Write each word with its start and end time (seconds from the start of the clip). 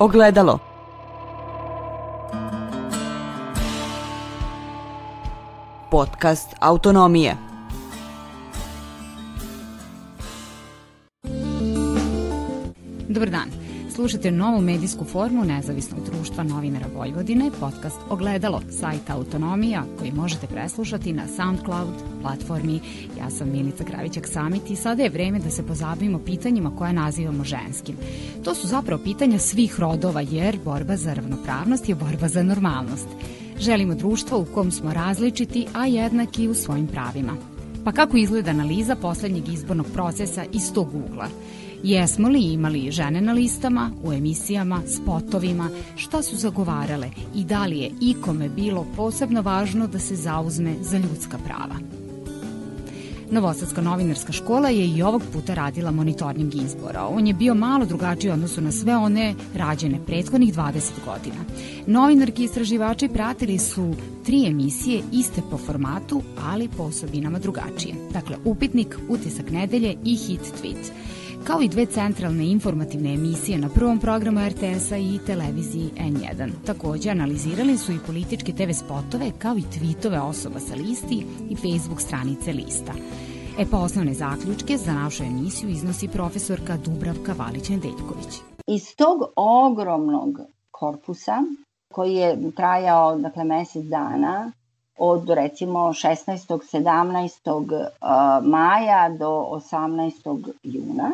Ogledalo. 0.00 0.58
Podcast 5.90 6.56
Autonomije. 6.60 7.49
Dan. 14.00 14.08
Slušate 14.08 14.30
novu 14.30 14.60
medijsku 14.60 15.04
formu 15.04 15.44
Nezavisnog 15.44 16.00
društva 16.10 16.44
novinara 16.44 16.86
Vojvodine, 16.94 17.50
podcast 17.60 17.96
Ogledalo, 18.10 18.60
sajta 18.70 19.14
Autonomija, 19.14 19.84
koji 19.98 20.12
možete 20.12 20.46
preslušati 20.46 21.12
na 21.12 21.22
SoundCloud 21.36 21.94
platformi. 22.22 22.80
Ja 23.18 23.30
sam 23.30 23.50
Milica 23.50 23.84
Kravićak 23.84 24.26
Samit 24.26 24.70
i 24.70 24.76
sada 24.76 25.02
je 25.02 25.10
vreme 25.10 25.38
da 25.38 25.50
se 25.50 25.66
pozabavimo 25.66 26.18
pitanjima 26.18 26.76
koja 26.78 26.92
nazivamo 26.92 27.44
ženskim. 27.44 27.96
To 28.44 28.54
su 28.54 28.66
zapravo 28.66 29.02
pitanja 29.04 29.38
svih 29.38 29.80
rodova, 29.80 30.20
jer 30.20 30.58
borba 30.64 30.96
za 30.96 31.14
ravnopravnost 31.14 31.88
je 31.88 31.94
borba 31.94 32.28
za 32.28 32.42
normalnost. 32.42 33.08
Želimo 33.58 33.94
društvo 33.94 34.38
u 34.38 34.44
kom 34.54 34.70
smo 34.70 34.92
različiti, 34.92 35.66
a 35.74 35.86
jednaki 35.86 36.48
u 36.48 36.54
svojim 36.54 36.86
pravima. 36.86 37.32
Pa 37.84 37.92
kako 37.92 38.16
izgleda 38.16 38.50
analiza 38.50 38.96
poslednjeg 38.96 39.48
izbornog 39.48 39.86
procesa 39.92 40.44
iz 40.52 40.72
tog 40.72 40.88
ugla? 40.94 41.28
Jesmo 41.82 42.28
li 42.28 42.52
imali 42.52 42.90
žene 42.90 43.20
na 43.20 43.32
listama, 43.32 43.90
u 44.02 44.12
emisijama, 44.12 44.82
spotovima, 44.86 45.70
šta 45.96 46.22
su 46.22 46.36
zagovarale 46.36 47.10
i 47.34 47.44
da 47.44 47.66
li 47.66 47.78
je 47.78 47.90
ikome 48.00 48.48
bilo 48.48 48.86
posebno 48.96 49.42
važno 49.42 49.86
da 49.86 49.98
se 49.98 50.16
zauzme 50.16 50.74
za 50.80 50.98
ljudska 50.98 51.38
prava? 51.38 51.76
Novosadska 53.30 53.80
novinarska 53.80 54.32
škola 54.32 54.68
je 54.68 54.86
i 54.86 55.02
ovog 55.02 55.22
puta 55.32 55.54
radila 55.54 55.90
monitoring 55.90 56.54
izbora. 56.54 57.06
On 57.06 57.26
je 57.26 57.34
bio 57.34 57.54
malo 57.54 57.84
drugačiji 57.86 58.30
odnosu 58.30 58.60
na 58.60 58.72
sve 58.72 58.96
one 58.96 59.34
rađene 59.54 59.98
prethodnih 60.06 60.54
20 60.54 60.90
godina. 61.04 61.44
Novinarki 61.86 62.42
i 62.42 62.44
istraživači 62.44 63.08
pratili 63.08 63.58
su 63.58 63.94
tri 64.26 64.46
emisije 64.46 65.02
iste 65.12 65.42
po 65.50 65.58
formatu, 65.58 66.22
ali 66.42 66.68
po 66.76 66.82
osobinama 66.82 67.38
drugačije. 67.38 67.94
Dakle, 68.12 68.36
Upitnik, 68.44 68.98
Utisak 69.08 69.50
nedelje 69.50 69.96
i 70.04 70.16
Hit 70.16 70.40
Tweet 70.40 70.90
kao 71.46 71.62
i 71.62 71.68
dve 71.68 71.86
centralne 71.86 72.46
informativne 72.46 73.14
emisije 73.14 73.58
na 73.58 73.68
prvom 73.68 73.98
programu 73.98 74.40
RTS-a 74.48 74.96
i 74.96 75.18
televiziji 75.26 75.90
N1. 75.96 76.50
Takođe, 76.66 77.10
analizirali 77.10 77.78
su 77.78 77.92
i 77.92 77.98
političke 78.06 78.52
TV 78.52 78.70
spotove 78.72 79.30
kao 79.38 79.56
i 79.56 79.62
tweetove 79.62 80.18
osoba 80.18 80.60
sa 80.60 80.74
listi 80.74 81.26
i 81.50 81.56
Facebook 81.56 82.00
stranice 82.00 82.52
lista. 82.52 82.92
E 83.58 83.64
pa 83.70 83.78
osnovne 83.78 84.14
zaključke 84.14 84.76
za 84.76 84.92
našu 84.92 85.22
emisiju 85.24 85.70
iznosi 85.70 86.08
profesorka 86.08 86.76
Dubravka 86.76 87.34
Valić-Nedeljković. 87.34 88.40
Iz 88.66 88.96
tog 88.96 89.18
ogromnog 89.36 90.40
korpusa 90.70 91.42
koji 91.92 92.14
je 92.14 92.52
trajao 92.56 93.16
dakle 93.16 93.44
mesec 93.44 93.84
dana 93.84 94.52
od 94.98 95.28
recimo 95.28 95.78
16. 95.78 96.58
17. 96.72 98.42
maja 98.42 99.08
do 99.18 99.28
18. 99.72 100.52
juna 100.62 101.10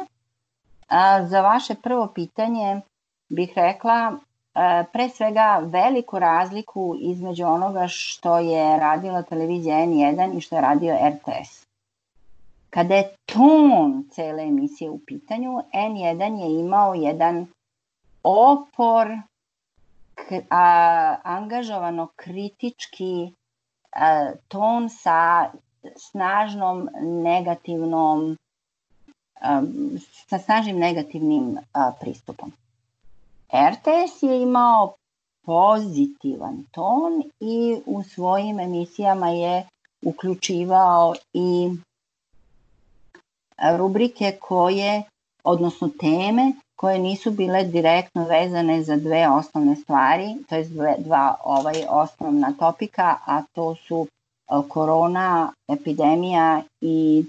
za 1.29 1.41
vaše 1.41 1.75
prvo 1.75 2.07
pitanje 2.15 2.81
bih 3.29 3.53
rekla 3.57 4.13
a, 4.55 4.85
pre 4.93 5.09
svega 5.09 5.61
veliku 5.65 6.19
razliku 6.19 6.97
između 7.01 7.45
onoga 7.45 7.89
što 7.89 8.39
je 8.39 8.79
radila 8.79 9.23
televizija 9.23 9.77
N1 9.77 10.37
i 10.37 10.41
što 10.41 10.57
je 10.57 10.63
radio 10.63 10.97
RTS. 11.09 11.67
Kada 12.71 12.95
je 12.95 13.15
ton 13.27 14.09
cele 14.11 14.43
emisije 14.43 14.91
u 14.91 14.99
pitanju, 15.07 15.63
N1 15.75 16.41
je 16.41 16.61
imao 16.61 16.95
jedan 16.95 17.47
opor 18.23 19.09
a, 20.51 21.17
angažovano 21.23 22.09
kritički 22.17 23.33
a, 23.93 24.31
ton 24.49 24.89
sa 24.89 25.51
snažnom 25.97 26.89
negativnom 27.03 28.37
sa 30.29 30.39
snažnim 30.39 30.79
negativnim 30.79 31.59
pristupom. 32.01 32.53
RTS 33.53 34.23
je 34.23 34.43
imao 34.43 34.95
pozitivan 35.45 36.65
ton 36.71 37.23
i 37.41 37.77
u 37.87 38.03
svojim 38.03 38.61
emisijama 38.61 39.31
je 39.31 39.67
uključivao 40.05 41.15
i 41.33 41.71
rubrike 43.79 44.39
koje, 44.41 45.03
odnosno 45.45 45.89
teme, 46.01 46.53
koje 46.77 46.99
nisu 46.99 47.31
bile 47.31 47.65
direktno 47.65 48.25
vezane 48.25 48.83
za 48.83 48.97
dve 48.97 49.29
osnovne 49.29 49.77
stvari, 49.77 50.37
to 50.49 50.57
je 50.57 50.69
dva 50.99 51.37
ovaj 51.45 51.85
osnovna 51.89 52.53
topika, 52.59 53.17
a 53.27 53.43
to 53.53 53.75
su 53.75 54.07
korona, 54.69 55.53
epidemija 55.69 56.63
i 56.81 57.25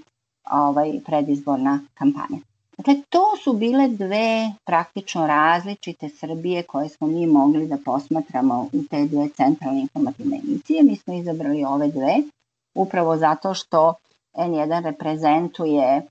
ovaj, 0.51 0.99
predizborna 1.05 1.79
kampanja. 1.93 2.39
Dakle, 2.77 2.95
to 3.09 3.23
su 3.43 3.53
bile 3.53 3.87
dve 3.87 4.53
praktično 4.65 5.27
različite 5.27 6.09
Srbije 6.09 6.63
koje 6.63 6.89
smo 6.89 7.07
mi 7.07 7.27
mogli 7.27 7.67
da 7.67 7.77
posmatramo 7.85 8.69
u 8.73 8.83
te 8.89 9.05
dve 9.05 9.29
centralne 9.29 9.81
informativne 9.81 10.37
emisije. 10.37 10.83
Mi 10.83 10.95
smo 10.95 11.13
izabrali 11.13 11.63
ove 11.63 11.87
dve 11.87 12.15
upravo 12.75 13.17
zato 13.17 13.53
što 13.53 13.93
N1 14.33 14.83
reprezentuje 14.83 16.01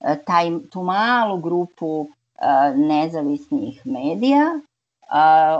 e, 0.00 0.16
taj, 0.26 0.50
tu 0.70 0.82
malu 0.82 1.38
grupu 1.40 2.06
e, 2.06 2.76
nezavisnih 2.76 3.86
medija, 3.86 4.42
e, 4.42 4.60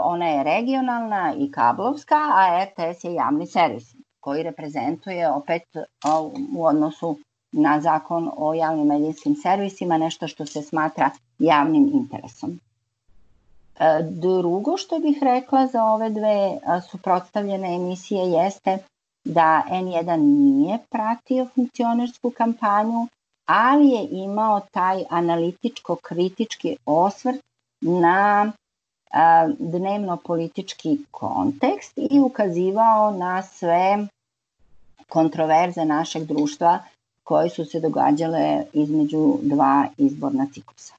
ona 0.03 0.27
je 0.27 0.43
regionalna 0.43 1.33
i 1.37 1.51
kablovska, 1.51 2.15
a 2.15 2.65
RTS 2.65 3.03
je 3.03 3.13
javni 3.13 3.47
servis 3.47 3.95
koji 4.19 4.43
reprezentuje 4.43 5.31
opet 5.31 5.63
u 6.57 6.65
odnosu 6.65 7.17
na 7.51 7.81
zakon 7.81 8.31
o 8.37 8.53
javnim 8.53 8.87
medijskim 8.87 9.35
servisima, 9.35 9.97
nešto 9.97 10.27
što 10.27 10.45
se 10.45 10.61
smatra 10.61 11.09
javnim 11.39 11.91
interesom. 11.93 12.59
E, 13.79 14.03
drugo 14.09 14.77
što 14.77 14.99
bih 14.99 15.17
rekla 15.21 15.67
za 15.67 15.83
ove 15.83 16.09
dve 16.09 16.59
suprotstavljene 16.91 17.75
emisije 17.75 18.31
jeste 18.31 18.77
da 19.23 19.63
N1 19.69 20.17
nije 20.17 20.77
pratio 20.89 21.47
funkcionersku 21.55 22.31
kampanju, 22.31 23.07
ali 23.45 23.89
je 23.89 24.07
imao 24.11 24.61
taj 24.71 25.03
analitičko-kritički 25.09 26.75
osvrt 26.85 27.39
na 27.81 28.51
dnevno 29.59 30.17
politički 30.17 30.97
kontekst 31.11 31.97
i 31.97 32.19
ukazivao 32.19 33.11
na 33.11 33.43
sve 33.43 34.07
kontroverze 35.07 35.85
našeg 35.85 36.23
društva 36.23 36.79
koje 37.29 37.49
su 37.49 37.65
se 37.65 37.79
događale 37.79 38.63
između 38.73 39.37
dva 39.41 39.87
izborna 39.97 40.47
ciklusa. 40.53 40.93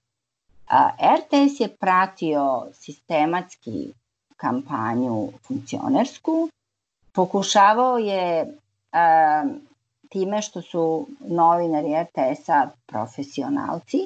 RTS 1.17 1.61
je 1.61 1.69
pratio 1.69 2.67
sistematski 2.73 3.93
kampanju 4.37 5.29
funkcionersku, 5.47 6.49
pokušavao 7.13 7.99
je 7.99 8.55
time 10.09 10.43
što 10.43 10.63
su 10.63 11.07
novinari 11.21 11.89
RTS-a 12.03 12.69
profesionalci, 12.87 13.99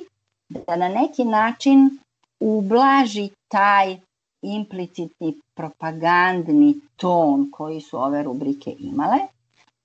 da 0.48 0.76
na 0.76 0.88
neki 0.88 1.24
način 1.24 1.98
ublaži 2.40 3.28
taj 3.48 3.96
implicitni 4.42 5.40
propagandni 5.54 6.74
ton 6.96 7.50
koji 7.50 7.80
su 7.80 7.98
ove 7.98 8.22
rubrike 8.22 8.76
imale 8.78 9.33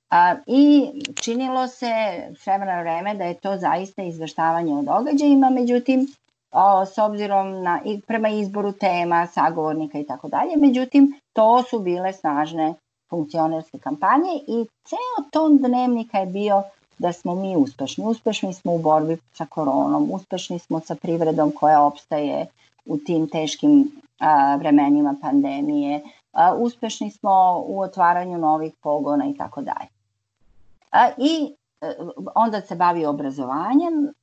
A, 0.10 0.36
I 0.48 0.92
činilo 1.16 1.68
se 1.68 1.94
s 2.40 2.46
vremena 2.46 2.76
na 2.76 2.82
vreme 2.82 3.16
da 3.16 3.24
je 3.24 3.34
to 3.34 3.58
zaista 3.58 4.04
izveštavanje 4.04 4.74
o 4.74 4.82
događajima, 4.82 5.50
međutim, 5.50 6.08
s 6.94 6.98
obzirom 6.98 7.64
na, 7.64 7.80
prema 8.08 8.30
izboru 8.30 8.72
tema, 8.72 9.28
sagovornika 9.28 10.00
i 10.00 10.04
tako 10.04 10.28
dalje, 10.28 10.58
međutim, 10.58 11.20
to 11.34 11.64
su 11.64 11.80
bile 11.80 12.14
snažne 12.14 12.74
funkcionerske 13.10 13.80
kampanje 13.80 14.40
i 14.48 14.66
ceo 14.84 15.30
ton 15.32 15.58
dnevnika 15.58 16.18
je 16.18 16.26
bio 16.26 16.64
da 16.98 17.14
smo 17.14 17.36
mi 17.36 17.56
uspešni. 17.56 18.06
Uspešni 18.06 18.54
smo 18.54 18.74
u 18.74 18.80
borbi 18.80 19.18
sa 19.34 19.46
koronom, 19.46 20.10
uspešni 20.12 20.60
smo 20.60 20.80
sa 20.80 20.96
privredom 20.96 21.52
koja 21.52 21.84
opstaje 21.84 22.46
u 22.86 22.98
tim 22.98 23.30
teškim 23.30 23.92
a, 24.20 24.56
vremenima 24.56 25.16
pandemije, 25.22 26.02
a, 26.34 26.56
uspešni 26.56 27.12
smo 27.12 27.64
u 27.68 27.80
otvaranju 27.80 28.38
novih 28.38 28.74
pogona 28.82 29.26
i 29.28 29.38
tako 29.38 29.62
dalje. 29.62 29.99
I 31.18 31.56
e, 31.82 31.96
onda 32.36 32.62
se 32.62 32.76
bavi 32.76 33.06
obrazovanjem 33.06 34.14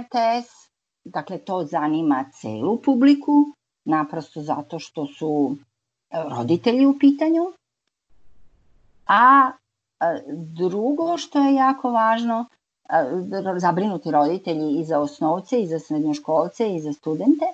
RTS, 0.00 0.50
dakle 1.04 1.38
to 1.38 1.64
zanima 1.64 2.24
celu 2.40 2.82
publiku, 2.82 3.44
naprosto 3.84 4.42
zato 4.42 4.78
što 4.78 5.06
su 5.06 5.56
e, 6.10 6.22
roditelji 6.30 6.86
u 6.86 6.98
pitanju. 6.98 7.52
A 9.06 9.50
drugo 10.32 11.16
što 11.18 11.38
je 11.38 11.54
jako 11.54 11.90
važno, 11.90 12.44
zabrinuti 13.56 14.10
roditelji 14.10 14.80
i 14.80 14.84
za 14.84 15.00
osnovce, 15.00 15.62
i 15.62 15.66
za 15.66 15.78
srednjoškolce, 15.78 16.74
i 16.74 16.80
za 16.80 16.92
studente, 16.92 17.44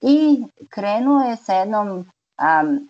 i 0.00 0.44
krenuo 0.68 1.20
je 1.20 1.36
sa 1.36 1.54
jednom 1.54 1.88
um, 1.88 2.88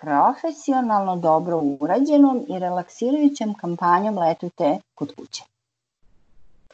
profesionalno 0.00 1.16
dobro 1.16 1.62
urađenom 1.80 2.44
i 2.48 2.58
relaksirajućem 2.58 3.54
kampanjom 3.54 4.18
Letujte 4.18 4.78
kod 4.94 5.14
kuće 5.14 5.42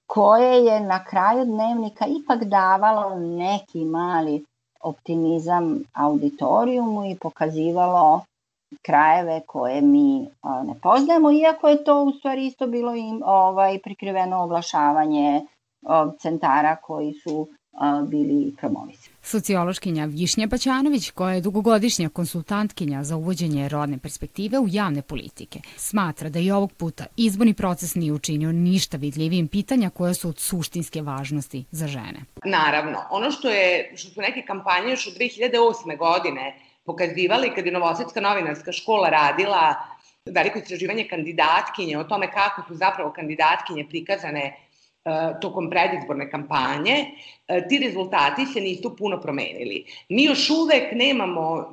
koje 0.07 0.65
je 0.65 0.81
na 0.81 1.05
kraju 1.05 1.45
dnevnika 1.45 2.07
ipak 2.07 2.45
davalo 2.45 3.19
neki 3.19 3.85
mali 3.85 4.45
optimizam 4.81 5.83
auditorijumu 5.93 7.05
i 7.05 7.17
pokazivalo 7.21 8.21
krajeve 8.83 9.41
koje 9.47 9.81
mi 9.81 10.29
ne 10.65 10.75
poznajemo, 10.83 11.33
iako 11.33 11.69
je 11.69 11.85
to 11.85 12.05
u 12.05 12.11
stvari 12.11 12.47
isto 12.47 12.67
bilo 12.67 12.95
im 12.95 13.23
ovaj 13.25 13.79
prikriveno 13.79 14.43
oglašavanje 14.43 15.47
centara 16.19 16.77
koji 16.77 17.13
su 17.13 17.49
bili 18.07 18.55
promovisani. 18.61 19.17
Sociološkinja 19.23 20.05
Višnja 20.05 20.47
Baćanović, 20.47 21.11
koja 21.11 21.35
je 21.35 21.41
dugogodišnja 21.41 22.09
konsultantkinja 22.09 23.05
za 23.05 23.17
uvođenje 23.17 23.69
rodne 23.69 23.99
perspektive 23.99 24.59
u 24.59 24.67
javne 24.69 25.03
politike, 25.03 25.61
smatra 25.77 26.29
da 26.29 26.39
i 26.39 26.51
ovog 26.51 26.73
puta 26.73 27.05
izborni 27.17 27.55
proces 27.55 27.95
nije 27.95 28.13
učinio 28.13 28.53
ništa 28.53 28.97
vidljivim 28.97 29.49
pitanja 29.49 29.91
koja 29.91 30.15
su 30.15 30.29
od 30.29 30.39
suštinske 30.39 31.03
važnosti 31.03 31.65
za 31.71 31.87
žene. 31.87 32.21
Naravno, 32.45 32.99
ono 33.11 33.31
što, 33.31 33.49
je, 33.49 33.93
što 33.97 34.11
su 34.11 34.21
neke 34.21 34.43
kampanje 34.47 34.91
još 34.91 35.07
od 35.07 35.13
2008. 35.13 35.99
godine 35.99 36.55
pokazivali 36.85 37.53
kad 37.55 37.67
je 37.67 37.73
Novosadska 37.73 38.21
novinarska 38.21 38.73
škola 38.73 39.09
radila 39.09 39.75
veliko 40.25 40.59
istraživanje 40.59 41.09
kandidatkinje 41.11 41.99
o 41.99 42.05
tome 42.05 42.31
kako 42.31 42.63
su 42.69 42.75
zapravo 42.75 43.13
kandidatkinje 43.13 43.87
prikazane 43.89 44.57
tokom 45.41 45.71
predizborne 45.71 46.31
kampanje, 46.31 46.97
e, 47.49 47.69
ti 47.69 47.79
rezultati 47.79 48.47
se 48.47 48.61
nisu 48.61 48.97
puno 48.97 49.21
promenili. 49.21 49.85
Mi 50.09 50.25
još 50.25 50.51
uvek 50.51 50.93
nemamo 50.93 51.73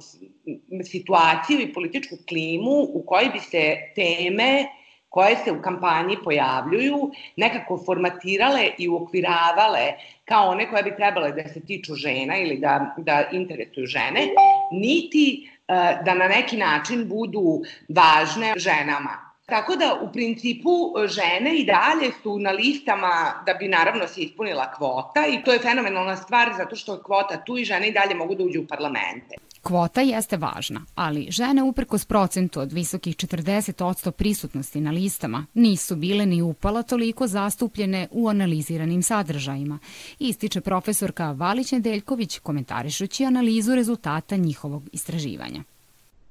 situaciju 0.84 1.60
i 1.60 1.74
političku 1.74 2.16
klimu 2.28 2.88
u 2.94 3.04
kojoj 3.06 3.30
bi 3.30 3.40
se 3.40 3.76
teme 3.96 4.66
koje 5.10 5.36
se 5.36 5.52
u 5.52 5.62
kampanji 5.62 6.18
pojavljuju 6.24 7.12
nekako 7.36 7.78
formatirale 7.86 8.70
i 8.78 8.90
uokviravale 8.90 9.94
kao 10.26 10.50
one 10.50 10.70
koje 10.70 10.84
bi 10.84 10.96
trebale 10.96 11.32
da 11.32 11.48
se 11.48 11.66
tiču 11.66 11.96
žena 11.96 12.38
ili 12.38 12.58
da, 12.58 12.96
da 12.98 13.24
interesuju 13.32 13.86
žene, 13.86 14.28
niti 14.72 15.50
e, 15.68 15.74
da 16.06 16.14
na 16.14 16.28
neki 16.28 16.58
način 16.58 17.08
budu 17.10 17.62
važne 17.90 18.54
ženama. 18.58 19.29
Tako 19.50 19.76
da 19.76 20.00
u 20.02 20.12
principu 20.12 20.70
žene 21.08 21.56
i 21.60 21.66
dalje 21.66 22.12
su 22.24 22.40
na 22.40 22.52
listama 22.52 23.44
da 23.46 23.54
bi 23.54 23.68
naravno 23.68 24.08
se 24.08 24.22
ispunila 24.22 24.74
kvota 24.74 25.28
i 25.28 25.44
to 25.44 25.54
je 25.54 25.60
fenomenalna 25.60 26.16
stvar 26.16 26.54
zato 26.58 26.76
što 26.76 26.94
je 26.94 27.04
kvota 27.04 27.44
tu 27.46 27.58
i 27.58 27.66
žene 27.66 27.88
i 27.88 27.94
dalje 27.94 28.16
mogu 28.16 28.36
da 28.36 28.44
uđu 28.44 28.62
u 28.62 28.68
parlamente. 28.68 29.36
Kvota 29.62 30.02
jeste 30.02 30.38
važna, 30.38 30.82
ali 30.96 31.28
žene 31.30 31.64
uprkos 31.64 32.06
procentu 32.06 32.60
od 32.60 32.72
visokih 32.74 33.16
40% 33.16 34.12
prisutnosti 34.12 34.82
na 34.82 34.92
listama 34.92 35.46
nisu 35.54 35.96
bile 35.96 36.26
ni 36.26 36.42
upala 36.42 36.84
toliko 36.84 37.28
zastupljene 37.28 38.08
u 38.12 38.28
analiziranim 38.28 39.04
sadržajima, 39.04 39.80
ističe 40.20 40.62
profesorka 40.62 41.32
Valić 41.32 41.72
Nedeljković 41.72 42.40
komentarišući 42.40 43.26
analizu 43.26 43.76
rezultata 43.76 44.36
njihovog 44.36 44.84
istraživanja. 44.92 45.64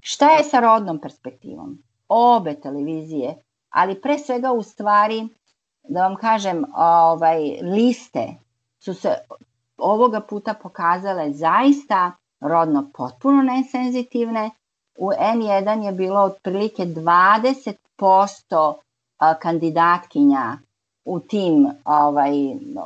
Šta 0.00 0.31
je 0.31 0.44
sa 0.44 0.61
rodnom 0.61 1.00
perspektivom? 1.00 1.88
Obe 2.08 2.55
televizije, 2.55 3.37
ali 3.70 4.00
pre 4.00 4.19
svega 4.19 4.52
u 4.52 4.62
stvari, 4.62 5.28
da 5.88 6.02
vam 6.02 6.16
kažem, 6.16 6.64
ovaj, 6.76 7.38
liste 7.62 8.34
su 8.78 8.94
se 8.94 9.14
ovoga 9.78 10.20
puta 10.20 10.55
pokazale 10.55 11.32
zaista 11.32 12.12
rodno 12.40 12.90
potpuno 12.94 13.43
nesenzitivne. 13.43 14.50
U 14.99 15.10
N1 15.10 15.84
je 15.84 15.93
bilo 15.93 16.20
otprilike 16.20 16.82
20% 16.87 18.75
kandidatkinja 19.38 20.58
u 21.05 21.20
tim 21.20 21.70
ovaj, 21.84 22.32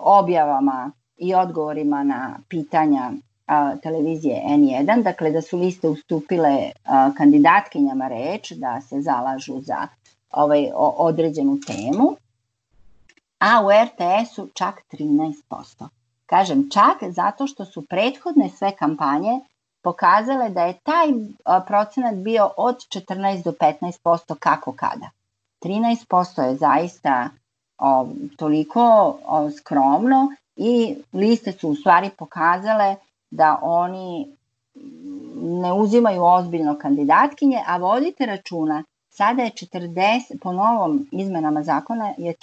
objavama 0.00 0.90
i 1.16 1.34
odgovorima 1.34 2.04
na 2.04 2.38
pitanja 2.48 3.12
a, 3.46 3.76
televizije 3.76 4.42
N1, 4.48 5.02
dakle 5.02 5.30
da 5.30 5.42
su 5.42 5.58
liste 5.58 5.88
ustupile 5.88 6.70
a, 6.84 7.10
kandidatkinjama 7.16 8.08
reč, 8.08 8.52
da 8.52 8.80
se 8.80 9.00
zalažu 9.00 9.60
za 9.60 9.86
ovaj, 10.30 10.70
o, 10.74 10.88
određenu 10.88 11.58
temu, 11.66 12.16
a 13.38 13.62
u 13.64 13.68
RTS-u 13.84 14.48
čak 14.54 14.82
13%. 14.92 15.88
Kažem 16.26 16.70
čak 16.70 17.12
zato 17.12 17.46
što 17.46 17.64
su 17.64 17.86
prethodne 17.86 18.48
sve 18.48 18.76
kampanje 18.76 19.40
pokazale 19.82 20.48
da 20.50 20.64
je 20.64 20.78
taj 20.82 21.08
procenat 21.66 22.14
bio 22.14 22.50
od 22.56 22.76
14 22.76 23.44
do 23.44 23.52
15% 23.52 24.34
kako 24.38 24.72
kada. 24.72 25.10
13% 25.62 26.42
je 26.42 26.56
zaista 26.56 27.28
o, 27.78 28.06
toliko 28.36 29.16
o, 29.26 29.50
skromno 29.50 30.28
i 30.56 30.96
liste 31.12 31.52
su 31.52 31.68
u 31.68 31.74
stvari 31.74 32.10
pokazale 32.18 32.96
da 33.32 33.58
oni 33.62 34.36
ne 35.42 35.72
uzimaju 35.72 36.24
ozbiljno 36.24 36.78
kandidatkinje, 36.78 37.62
a 37.66 37.76
vodite 37.76 38.26
računa, 38.26 38.84
sada 39.08 39.42
je 39.42 39.50
40, 39.50 40.38
po 40.42 40.52
novom 40.52 41.06
izmenama 41.12 41.62
zakona 41.62 42.14
je 42.18 42.34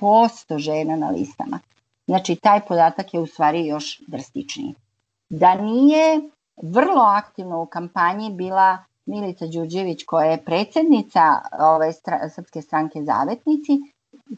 40% 0.00 0.58
žena 0.58 0.96
na 0.96 1.10
listama. 1.10 1.58
Znači, 2.06 2.36
taj 2.36 2.60
podatak 2.60 3.14
je 3.14 3.20
u 3.20 3.26
stvari 3.26 3.66
još 3.66 4.00
drastičniji. 4.06 4.74
Da 5.30 5.54
nije 5.54 6.20
vrlo 6.62 7.02
aktivno 7.02 7.62
u 7.62 7.66
kampanji 7.66 8.30
bila 8.30 8.78
Milica 9.06 9.46
Đurđević, 9.46 10.04
koja 10.04 10.30
je 10.30 10.44
predsednica 10.44 11.40
ove 11.60 11.92
stra, 11.92 12.28
Srpske 12.28 12.62
stranke 12.62 13.02
Zavetnici, 13.02 13.72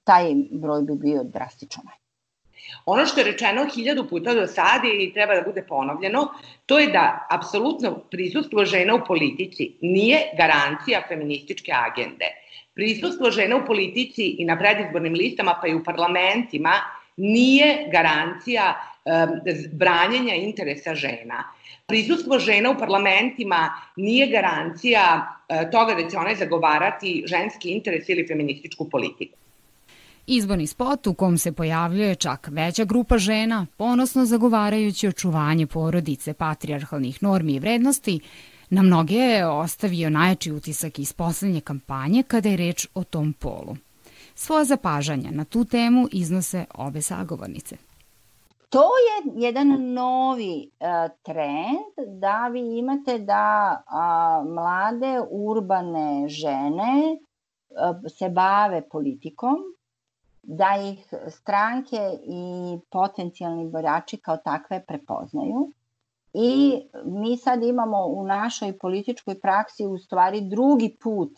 taj 0.04 0.34
broj 0.52 0.82
bi 0.82 0.94
bio 0.94 1.24
drastično 1.24 1.82
manji. 1.84 2.01
Ono 2.86 3.06
što 3.06 3.20
je 3.20 3.24
rečeno 3.24 3.66
hiljadu 3.74 4.08
puta 4.08 4.34
do 4.34 4.46
sada 4.46 4.88
i 4.88 5.12
treba 5.12 5.34
da 5.34 5.42
bude 5.42 5.62
ponovljeno, 5.68 6.28
to 6.66 6.78
je 6.78 6.86
da 6.86 7.26
apsolutno 7.30 7.94
prisustvo 8.10 8.64
žena 8.64 8.94
u 8.94 9.04
politici 9.06 9.72
nije 9.80 10.18
garancija 10.38 11.02
feminističke 11.08 11.72
agende. 11.72 12.24
Prisustvo 12.74 13.30
žena 13.30 13.56
u 13.56 13.66
politici 13.66 14.36
i 14.38 14.44
na 14.44 14.58
predizbornim 14.58 15.12
listama, 15.14 15.58
pa 15.60 15.68
i 15.68 15.74
u 15.74 15.84
parlamentima, 15.84 16.72
nije 17.16 17.88
garancija 17.92 18.74
um, 19.04 19.40
branjenja 19.72 20.34
interesa 20.34 20.94
žena. 20.94 21.44
Prisustvo 21.86 22.38
žena 22.38 22.70
u 22.70 22.78
parlamentima 22.78 23.72
nije 23.96 24.26
garancija 24.26 25.04
uh, 25.48 25.70
toga 25.70 25.94
da 25.94 26.10
će 26.10 26.16
one 26.16 26.34
zagovarati 26.34 27.24
ženski 27.26 27.70
interes 27.70 28.08
ili 28.08 28.26
feminističku 28.28 28.90
politiku. 28.90 29.41
Izborni 30.26 30.66
spot 30.66 31.06
u 31.06 31.14
kom 31.14 31.38
se 31.38 31.52
pojavljuje 31.52 32.14
čak 32.14 32.48
veća 32.50 32.84
grupa 32.84 33.18
žena, 33.18 33.66
ponosno 33.76 34.24
zagovarajući 34.24 35.08
očuvanje 35.08 35.66
porodice, 35.66 36.34
patrijarhalnih 36.34 37.22
normi 37.22 37.54
i 37.54 37.58
vrednosti, 37.58 38.20
na 38.70 38.82
mnoge 38.82 39.14
je 39.14 39.46
ostavio 39.46 40.10
najjači 40.10 40.52
utisak 40.52 40.98
iz 40.98 41.12
poslednje 41.12 41.60
kampanje 41.60 42.22
kada 42.22 42.48
je 42.48 42.56
reč 42.56 42.86
o 42.94 43.04
tom 43.04 43.32
polu. 43.32 43.76
Svoja 44.34 44.64
zapažanja 44.64 45.30
na 45.30 45.44
tu 45.44 45.64
temu 45.64 46.08
iznose 46.12 46.64
obe 46.74 47.02
sagovornice. 47.02 47.76
To 48.68 48.80
je 48.80 49.44
jedan 49.44 49.92
novi 49.92 50.70
uh, 50.80 50.86
trend 51.22 52.18
da 52.20 52.48
vi 52.48 52.78
imate 52.78 53.18
da 53.18 53.76
uh, 53.86 54.52
mlade 54.52 55.20
urbane 55.30 56.28
žene 56.28 57.16
uh, 57.16 58.10
se 58.18 58.28
bave 58.28 58.88
politikom, 58.88 59.56
da 60.42 60.76
ih 60.90 61.14
stranke 61.28 62.18
i 62.22 62.78
potencijalni 62.90 63.68
borači 63.68 64.16
kao 64.16 64.36
takve 64.36 64.84
prepoznaju. 64.86 65.70
I 66.34 66.82
mi 67.04 67.36
sad 67.36 67.62
imamo 67.62 68.06
u 68.06 68.24
našoj 68.24 68.78
političkoj 68.78 69.40
praksi 69.40 69.86
u 69.86 69.98
stvari 69.98 70.40
drugi 70.40 70.96
put 71.02 71.30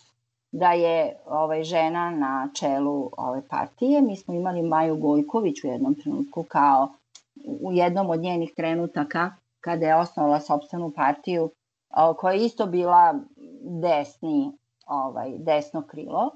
da 0.53 0.73
je 0.73 1.17
ovaj 1.27 1.63
žena 1.63 2.11
na 2.11 2.49
čelu 2.55 3.11
ove 3.19 3.43
partije. 3.49 4.03
Mi 4.03 4.17
smo 4.17 4.35
imali 4.35 4.63
Maju 4.63 4.97
Gojković 4.97 5.65
u 5.65 5.67
jednom 5.67 5.95
trenutku 5.95 6.43
kao 6.49 6.89
u 7.61 7.73
jednom 7.73 8.11
od 8.11 8.21
njenih 8.21 8.53
trenutaka 8.57 9.31
kada 9.61 9.87
je 9.87 9.97
osnovala 9.97 10.41
sobstvenu 10.41 10.93
partiju 10.97 11.51
koja 12.17 12.35
je 12.35 12.45
isto 12.45 12.67
bila 12.67 13.15
desni, 13.81 14.53
ovaj, 14.87 15.33
desno 15.39 15.83
krilo 15.83 16.31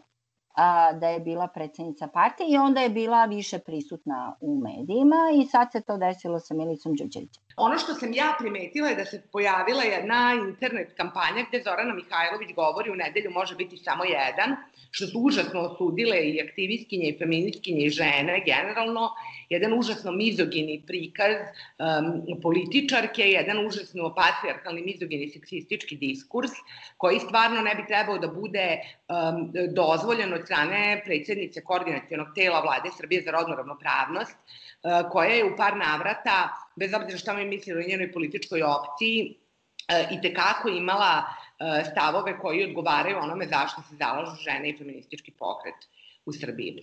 a, 0.58 0.92
da 0.92 1.08
je 1.08 1.20
bila 1.20 1.48
predsednica 1.48 2.06
partije 2.06 2.48
i 2.50 2.56
onda 2.56 2.80
je 2.80 2.88
bila 2.88 3.24
više 3.24 3.58
prisutna 3.58 4.36
u 4.40 4.60
medijima 4.60 5.16
i 5.40 5.46
sad 5.46 5.68
se 5.72 5.80
to 5.80 5.96
desilo 5.96 6.40
sa 6.40 6.54
Milicom 6.54 6.92
Đuđevićem. 6.92 7.42
Ono 7.56 7.78
što 7.78 7.94
sam 7.94 8.12
ja 8.12 8.34
primetila 8.38 8.88
je 8.88 8.96
da 8.96 9.04
se 9.04 9.22
pojavila 9.32 9.82
jedna 9.82 10.34
internet 10.48 10.88
kampanja 10.96 11.44
gde 11.48 11.62
Zorana 11.64 11.94
Mihajlović 11.94 12.54
govori 12.54 12.90
u 12.90 12.94
nedelju 12.94 13.30
može 13.30 13.54
biti 13.54 13.76
samo 13.76 14.04
jedan, 14.04 14.56
što 14.90 15.06
su 15.06 15.18
užasno 15.20 15.60
osudile 15.60 16.16
i 16.28 16.42
aktivistkinje 16.48 17.08
i 17.08 17.18
feministkinje 17.18 17.84
i 17.84 17.90
žene 17.90 18.42
generalno, 18.46 19.10
jedan 19.48 19.72
užasno 19.78 20.12
mizogini 20.12 20.82
prikaz 20.86 21.36
um, 21.78 22.40
političarke, 22.42 23.22
jedan 23.22 23.66
užasno 23.66 24.14
patriarkalni 24.14 24.82
mizogini 24.82 25.28
seksistički 25.28 25.96
diskurs, 25.96 26.50
koji 26.96 27.20
stvarno 27.20 27.60
ne 27.60 27.74
bi 27.74 27.86
trebao 27.86 28.18
da 28.18 28.28
bude 28.28 28.78
um, 28.78 29.52
dozvoljen 29.74 30.32
od 30.34 30.44
strane 30.44 31.02
predsednice 31.04 31.64
koordinacijonog 31.64 32.28
tela 32.34 32.60
vlade 32.60 32.90
Srbije 32.96 33.22
za 33.22 33.30
rodnu 33.30 33.56
ravnopravnost, 33.56 34.36
uh, 34.36 35.10
koja 35.10 35.30
je 35.30 35.44
u 35.44 35.56
par 35.56 35.76
navrata, 35.76 36.48
bez 36.76 36.94
obzira 36.94 37.18
šta 37.18 37.34
mi 37.34 37.44
mislili 37.44 37.84
o 37.84 37.88
njenoj 37.88 38.12
političkoj 38.12 38.62
opciji, 38.62 39.34
uh, 39.34 40.12
i 40.12 40.20
tekako 40.20 40.68
imala 40.68 41.24
uh, 41.24 41.90
stavove 41.90 42.38
koji 42.38 42.64
odgovaraju 42.64 43.18
onome 43.18 43.46
zašto 43.46 43.82
se 43.82 43.96
zalažu 43.96 44.42
žene 44.42 44.68
i 44.68 44.78
feministički 44.78 45.30
pokret 45.30 45.88
u 46.26 46.32
Srbiji. 46.32 46.82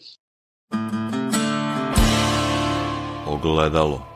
Ogledalo 3.25 4.15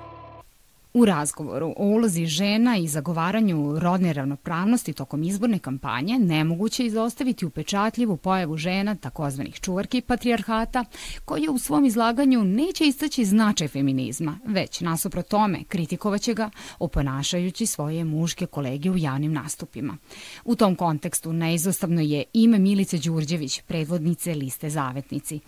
U 0.93 1.05
razgovoru 1.05 1.73
o 1.77 1.85
ulozi 1.85 2.25
žena 2.25 2.77
i 2.77 2.87
zagovaranju 2.87 3.79
rodne 3.79 4.13
ravnopravnosti 4.13 4.93
tokom 4.93 5.23
izborne 5.23 5.59
kampanje 5.59 6.19
nemoguće 6.19 6.85
izostaviti 6.85 7.45
upečatljivu 7.45 8.17
pojavu 8.17 8.57
žena, 8.57 8.95
takozvanih 8.95 9.59
čuvarki 9.59 10.01
patrijarhata, 10.01 10.85
koje 11.25 11.49
u 11.49 11.57
svom 11.57 11.85
izlaganju 11.85 12.43
neće 12.43 12.85
istaći 12.85 13.25
značaj 13.25 13.67
feminizma, 13.67 14.39
već 14.45 14.81
nasuprot 14.81 15.27
tome 15.27 15.63
kritikovaće 15.63 16.33
ga 16.33 16.49
oponašajući 16.79 17.65
svoje 17.65 18.03
muške 18.03 18.45
kolege 18.45 18.91
u 18.91 18.97
javnim 18.97 19.33
nastupima. 19.33 19.97
U 20.45 20.55
tom 20.55 20.75
kontekstu 20.75 21.33
neizostavno 21.33 22.01
je 22.01 22.23
ime 22.33 22.59
Milice 22.59 22.97
Đurđević, 22.97 23.61
predvodnice 23.61 24.33
liste 24.33 24.69
Zavetnici 24.69 25.39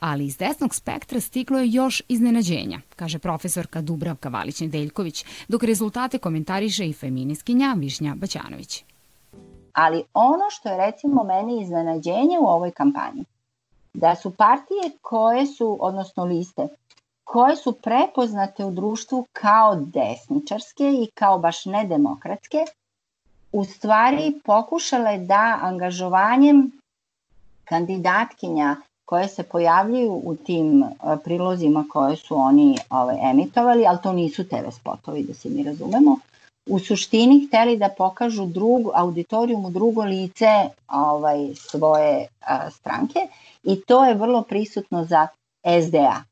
ali 0.00 0.26
iz 0.26 0.36
desnog 0.36 0.74
spektra 0.74 1.20
stiglo 1.20 1.58
je 1.58 1.70
još 1.70 2.02
iznenađenja, 2.08 2.80
kaže 2.96 3.18
profesorka 3.18 3.80
Dubravka 3.80 4.28
Valić-Nedeljković, 4.28 5.24
dok 5.48 5.62
rezultate 5.62 6.18
komentariše 6.18 6.88
i 6.88 6.92
feminiskinja 6.92 7.74
Višnja 7.78 8.14
Baćanović. 8.16 8.84
Ali 9.72 10.04
ono 10.14 10.50
što 10.50 10.68
je 10.68 10.86
recimo 10.86 11.24
meni 11.24 11.62
iznenađenje 11.62 12.38
u 12.40 12.46
ovoj 12.46 12.70
kampanji, 12.70 13.24
da 13.94 14.14
su 14.14 14.30
partije 14.30 14.90
koje 15.02 15.46
su, 15.46 15.76
odnosno 15.80 16.24
liste, 16.24 16.68
koje 17.24 17.56
su 17.56 17.72
prepoznate 17.72 18.64
u 18.64 18.70
društvu 18.70 19.26
kao 19.32 19.76
desničarske 19.76 20.84
i 20.84 21.10
kao 21.14 21.38
baš 21.38 21.64
nedemokratske, 21.64 22.58
u 23.52 23.64
stvari 23.64 24.40
pokušale 24.44 25.18
da 25.18 25.58
angažovanjem 25.62 26.70
kandidatkinja 27.64 28.76
koje 29.06 29.28
se 29.28 29.42
pojavljuju 29.42 30.20
u 30.24 30.36
tim 30.36 30.82
e, 30.82 30.88
prilozima 31.24 31.84
koje 31.92 32.16
su 32.16 32.36
oni 32.36 32.78
ovaj, 32.90 33.16
emitovali, 33.30 33.86
ali 33.86 33.98
to 34.02 34.12
nisu 34.12 34.48
TV 34.48 34.70
spotovi, 34.70 35.22
da 35.22 35.34
se 35.34 35.48
mi 35.48 35.62
razumemo, 35.62 36.18
u 36.66 36.78
suštini 36.78 37.46
hteli 37.46 37.76
da 37.76 37.88
pokažu 37.88 38.46
drugu, 38.46 38.90
auditorijum 38.94 39.64
u 39.64 39.70
drugo 39.70 40.04
lice 40.04 40.70
ovaj, 40.88 41.54
svoje 41.54 42.26
a, 42.40 42.70
stranke 42.70 43.20
i 43.62 43.80
to 43.80 44.04
je 44.04 44.14
vrlo 44.14 44.42
prisutno 44.42 45.04
za 45.04 45.26
SDA. 45.82 46.22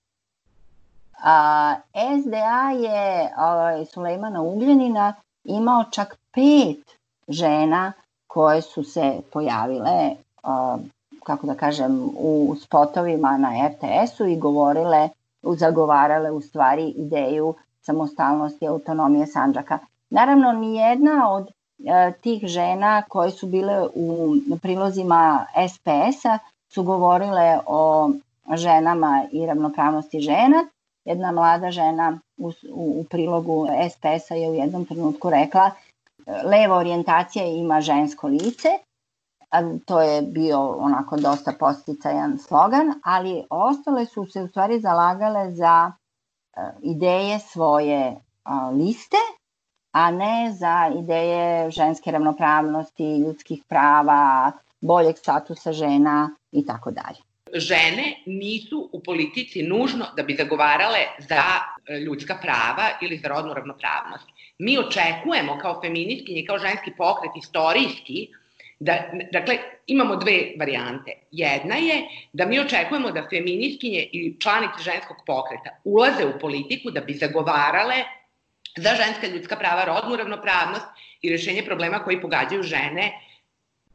A, 1.23 1.75
SDA 2.23 2.71
je 2.71 3.33
ovaj, 3.39 3.85
Sulejmana 3.85 4.43
Ugljanina 4.43 5.15
imao 5.45 5.85
čak 5.91 6.19
pet 6.33 6.97
žena 7.29 7.93
koje 8.27 8.63
su 8.63 8.85
se 8.85 9.21
pojavile 9.33 10.11
a, 10.43 10.79
kako 11.25 11.47
da 11.47 11.55
kažem, 11.55 12.11
u 12.19 12.57
spotovima 12.61 13.39
na 13.39 13.69
RTS-u 13.69 14.27
i 14.27 14.37
govorile, 14.37 15.09
zagovarale 15.43 16.31
u 16.31 16.41
stvari 16.41 16.89
ideju 16.89 17.55
samostalnosti 17.83 18.65
i 18.65 18.69
autonomije 18.69 19.27
Sanđaka. 19.27 19.79
Naravno, 20.11 20.53
nijedna 20.53 21.31
od 21.31 21.49
e, 21.49 22.13
tih 22.13 22.47
žena 22.47 23.03
koje 23.09 23.31
su 23.31 23.47
bile 23.47 23.87
u 23.95 24.59
prilozima 24.63 25.47
SPS-a 25.69 26.39
su 26.69 26.83
govorile 26.83 27.59
o 27.67 28.11
ženama 28.55 29.25
i 29.33 29.47
ravnopravnosti 29.47 30.21
žena. 30.21 30.65
Jedna 31.05 31.33
mlada 31.33 31.71
žena 31.71 32.19
u, 32.37 32.49
u, 32.73 33.01
u 33.01 33.05
prilogu 33.11 33.67
SPS-a 33.91 34.35
je 34.35 34.51
u 34.51 34.55
jednom 34.55 34.85
trenutku 34.85 35.31
rekla 35.31 35.71
leva 36.27 36.77
orijentacija 36.77 37.47
ima 37.47 37.81
žensko 37.81 38.29
lice, 38.29 38.69
to 39.87 40.01
je 40.01 40.23
bio 40.23 40.69
onako 40.69 41.17
dosta 41.17 41.53
posticajan 41.59 42.39
slogan, 42.39 43.01
ali 43.05 43.45
ostale 43.51 44.07
su 44.07 44.27
se 44.27 44.43
u 44.43 44.49
stvari 44.49 44.81
zalagale 44.81 45.51
za 45.51 45.93
e, 45.93 46.61
ideje 46.83 47.39
svoje 47.39 48.17
liste, 48.73 49.17
a 49.93 50.11
ne 50.11 50.53
za 50.53 50.91
ideje 50.99 51.71
ženske 51.71 52.11
ravnopravnosti, 52.11 53.19
ljudskih 53.19 53.63
prava, 53.69 54.53
boljeg 54.81 55.19
statusa 55.19 55.73
žena 55.73 56.31
i 56.53 56.67
tako 56.67 56.91
dalje. 56.91 57.19
Žene 57.55 58.23
nisu 58.27 58.89
u 58.93 59.01
politici 59.03 59.63
nužno 59.63 60.07
da 60.17 60.23
bi 60.23 60.35
zagovarale 60.35 60.99
za 61.19 61.43
e, 61.87 61.99
ljudska 61.99 62.39
prava 62.43 62.89
ili 63.03 63.19
za 63.19 63.29
rodnu 63.29 63.55
ravnopravnost. 63.55 64.25
Mi 64.59 64.79
očekujemo 64.79 65.59
kao 65.59 65.81
feministkinje, 65.81 66.45
kao 66.47 66.59
ženski 66.59 66.93
pokret 66.97 67.33
istorijski, 67.37 68.29
Da, 68.85 68.95
dakle, 69.33 69.59
imamo 69.87 70.17
dve 70.17 70.53
varijante. 70.59 71.13
Jedna 71.31 71.77
je 71.77 72.03
da 72.33 72.47
mi 72.47 72.61
očekujemo 72.61 73.11
da 73.11 73.23
feministkinje 73.31 74.03
i 74.13 74.37
članice 74.41 74.83
ženskog 74.85 75.17
pokreta 75.27 75.71
ulaze 75.85 76.27
u 76.27 76.39
politiku 76.41 76.91
da 76.91 77.01
bi 77.01 77.15
zagovarale 77.15 78.03
za 78.77 78.91
ženska 78.95 79.27
ljudska 79.27 79.57
prava, 79.57 79.85
rodnu 79.85 80.17
ravnopravnost 80.17 80.87
i 81.23 81.31
rešenje 81.31 81.63
problema 81.65 81.99
koji 81.99 82.21
pogađaju 82.21 82.63
žene 82.63 83.13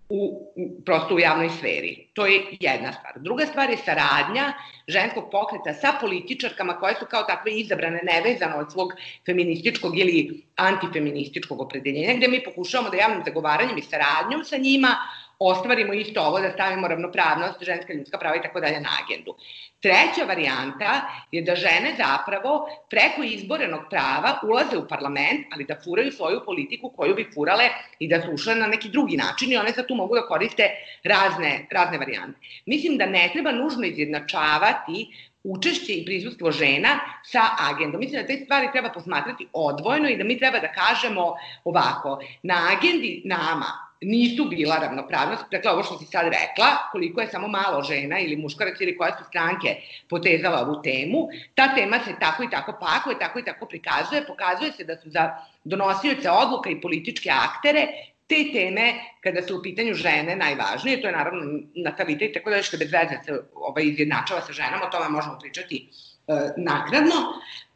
u, 0.10 0.52
prosto 0.86 1.16
u 1.16 1.20
javnoj 1.20 1.50
sferi. 1.50 2.08
To 2.14 2.26
je 2.26 2.42
jedna 2.60 2.94
stvar. 2.94 3.14
Druga 3.20 3.46
stvar 3.46 3.70
je 3.70 3.78
saradnja 3.78 4.54
ženskog 4.88 5.30
pokreta 5.32 5.74
sa 5.74 5.94
političarkama 6.02 6.74
koje 6.74 6.96
su 6.96 7.06
kao 7.10 7.24
takve 7.24 7.52
izabrane 7.52 8.02
nevezano 8.04 8.58
od 8.58 8.72
svog 8.72 8.94
feminističkog 9.26 9.98
ili 9.98 10.44
antifeminističkog 10.56 11.62
opredeljenja, 11.62 12.14
gde 12.18 12.28
mi 12.28 12.44
pokušavamo 12.44 12.90
da 12.90 12.98
javnim 12.98 13.22
zagovaranjem 13.26 13.78
i 13.78 13.82
saradnjom 13.82 14.44
sa 14.44 14.58
njima 14.58 14.96
ostvarimo 15.40 15.94
isto 15.94 16.22
ovo, 16.22 16.40
da 16.40 16.52
stavimo 16.52 16.88
ravnopravnost, 16.88 17.64
ženska 17.64 17.94
ljudska 17.94 18.18
prava 18.18 18.36
i 18.36 18.42
tako 18.42 18.60
dalje 18.60 18.80
na 18.80 18.90
agendu. 19.04 19.36
Treća 19.82 20.26
varijanta 20.28 21.02
je 21.32 21.42
da 21.42 21.56
žene 21.56 21.94
zapravo 21.98 22.70
preko 22.90 23.24
izborenog 23.24 23.82
prava 23.90 24.40
ulaze 24.44 24.78
u 24.78 24.88
parlament, 24.88 25.46
ali 25.54 25.66
da 25.66 25.76
furaju 25.84 26.12
svoju 26.12 26.42
politiku 26.46 26.90
koju 26.90 27.16
bi 27.16 27.30
furale 27.34 27.70
i 28.00 28.08
da 28.08 28.22
su 28.22 28.32
ušle 28.32 28.56
na 28.56 28.68
neki 28.68 28.90
drugi 28.90 29.18
način 29.18 29.52
i 29.52 29.58
one 29.58 29.72
sad 29.74 29.88
tu 29.88 29.96
mogu 29.96 30.16
da 30.16 30.28
koriste 30.28 30.70
razne, 31.04 31.68
razne 31.72 31.98
varijante. 31.98 32.40
Mislim 32.66 32.98
da 32.98 33.06
ne 33.06 33.30
treba 33.34 33.52
nužno 33.52 33.86
izjednačavati 33.86 35.08
učešće 35.44 35.94
i 35.94 36.06
prisustvo 36.06 36.52
žena 36.52 37.00
sa 37.24 37.42
agendom. 37.60 38.00
Mislim 38.00 38.22
da 38.22 38.28
te 38.28 38.42
stvari 38.44 38.68
treba 38.72 38.90
posmatrati 38.90 39.48
odvojno 39.54 40.10
i 40.10 40.18
da 40.18 40.24
mi 40.24 40.40
treba 40.40 40.60
da 40.60 40.72
kažemo 40.72 41.34
ovako, 41.64 42.20
na 42.44 42.56
agendi 42.72 43.22
nama 43.26 43.90
nisu 44.02 44.46
bila 44.46 44.78
ravnopravnost, 44.78 45.44
dakle 45.52 45.72
ovo 45.72 45.84
što 45.84 45.98
si 45.98 46.06
sad 46.06 46.26
rekla, 46.26 46.68
koliko 46.92 47.22
je 47.22 47.28
samo 47.28 47.48
malo 47.48 47.84
žena 47.84 48.20
ili 48.20 48.36
muškarac 48.36 48.82
ili 48.82 48.98
koje 48.98 49.12
su 49.18 49.24
stranke 49.28 49.76
potezala 50.10 50.62
ovu 50.62 50.82
temu, 50.82 51.28
ta 51.56 51.76
tema 51.76 52.00
se 52.00 52.12
tako 52.20 52.44
i 52.44 52.50
tako 52.50 52.74
pakuje, 52.80 53.20
tako 53.20 53.40
i 53.40 53.46
tako 53.46 53.66
prikazuje, 53.66 54.28
pokazuje 54.28 54.72
se 54.72 54.84
da 54.84 54.96
su 54.96 55.10
za 55.10 55.38
donosioce 55.64 56.30
odluka 56.30 56.70
i 56.70 56.82
političke 56.82 57.30
aktere 57.30 57.88
te 58.30 58.44
teme, 58.54 58.94
kada 59.24 59.42
su 59.48 59.58
u 59.58 59.62
pitanju 59.62 59.94
žene, 59.94 60.36
najvažnije, 60.36 61.02
to 61.02 61.08
je 61.08 61.14
naravno 61.14 61.60
natalitet, 61.76 62.34
tako 62.34 62.50
da 62.50 62.62
što 62.62 62.78
bez 62.78 62.92
veze 62.92 63.18
se 63.26 63.40
ovaj, 63.54 63.84
izjednačava 63.84 64.42
sa 64.42 64.54
ženama, 64.54 64.86
o 64.86 64.92
tome 64.92 65.10
možemo 65.10 65.40
pričati 65.40 65.90
e, 66.28 66.34
nakradno, 66.58 67.16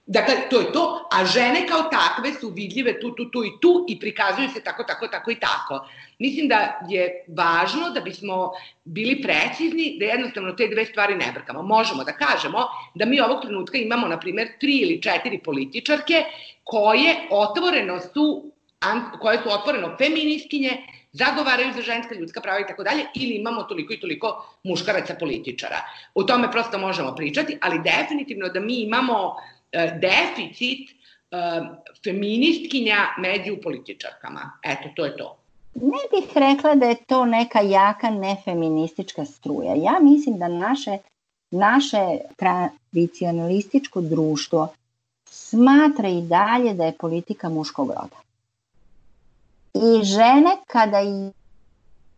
Dakle, 0.05 0.35
to 0.49 0.59
je 0.59 0.71
to, 0.71 1.07
a 1.11 1.25
žene 1.25 1.67
kao 1.67 1.83
takve 1.83 2.33
su 2.33 2.49
vidljive 2.49 2.99
tu, 2.99 3.15
tu, 3.15 3.29
tu 3.31 3.43
i 3.45 3.51
tu 3.61 3.85
i 3.89 3.99
prikazuju 3.99 4.49
se 4.49 4.63
tako, 4.63 4.83
tako, 4.83 5.07
tako 5.07 5.31
i 5.31 5.35
tako. 5.35 5.87
Mislim 6.19 6.47
da 6.47 6.79
je 6.89 7.25
važno 7.27 7.89
da 7.89 8.01
bismo 8.01 8.51
bili 8.83 9.21
precizni, 9.21 9.97
da 9.99 10.05
jednostavno 10.05 10.51
te 10.51 10.67
dve 10.67 10.85
stvari 10.85 11.15
ne 11.15 11.31
brkamo. 11.33 11.61
Možemo 11.61 12.03
da 12.03 12.11
kažemo 12.11 12.65
da 12.95 13.05
mi 13.05 13.19
ovog 13.19 13.41
trenutka 13.41 13.77
imamo, 13.77 14.07
na 14.07 14.19
primer, 14.19 14.47
tri 14.59 14.77
ili 14.77 15.01
četiri 15.01 15.39
političarke 15.43 16.23
koje 16.63 17.15
otvoreno 17.29 17.99
su, 17.99 18.52
koje 19.21 19.37
su 19.43 19.49
otvoreno 19.51 19.95
feministkinje, 19.97 20.71
zagovaraju 21.11 21.73
za 21.75 21.81
ženska 21.81 22.15
ljudska 22.15 22.41
prava 22.41 22.59
i 22.59 22.67
tako 22.67 22.83
dalje, 22.83 23.05
ili 23.15 23.35
imamo 23.35 23.63
toliko 23.63 23.93
i 23.93 23.99
toliko 23.99 24.45
muškaraca 24.63 25.15
političara. 25.19 25.81
O 26.13 26.23
tome 26.23 26.51
prosto 26.51 26.77
možemo 26.77 27.15
pričati, 27.15 27.57
ali 27.61 27.81
definitivno 27.83 28.49
da 28.49 28.59
mi 28.59 28.81
imamo 28.81 29.35
E, 29.73 29.99
deficit 29.99 30.89
feministkinja 32.03 32.97
među 33.17 33.57
političarkama. 33.63 34.51
Eto, 34.63 34.89
to 34.95 35.05
je 35.05 35.17
to. 35.17 35.37
Ne 35.75 36.03
bih 36.11 36.29
rekla 36.35 36.75
da 36.75 36.85
je 36.85 36.95
to 36.95 37.25
neka 37.25 37.61
jaka 37.61 38.09
nefeministička 38.09 39.25
struja. 39.25 39.75
Ja 39.75 39.99
mislim 40.01 40.37
da 40.37 40.47
naše, 40.47 40.97
naše 41.51 42.17
tradicionalističko 42.35 44.01
društvo 44.01 44.67
smatra 45.25 46.09
i 46.09 46.21
dalje 46.21 46.73
da 46.73 46.85
je 46.85 46.97
politika 46.99 47.49
muškog 47.49 47.87
roda. 47.87 48.17
I 49.73 50.03
žene 50.03 50.57
kada 50.67 50.97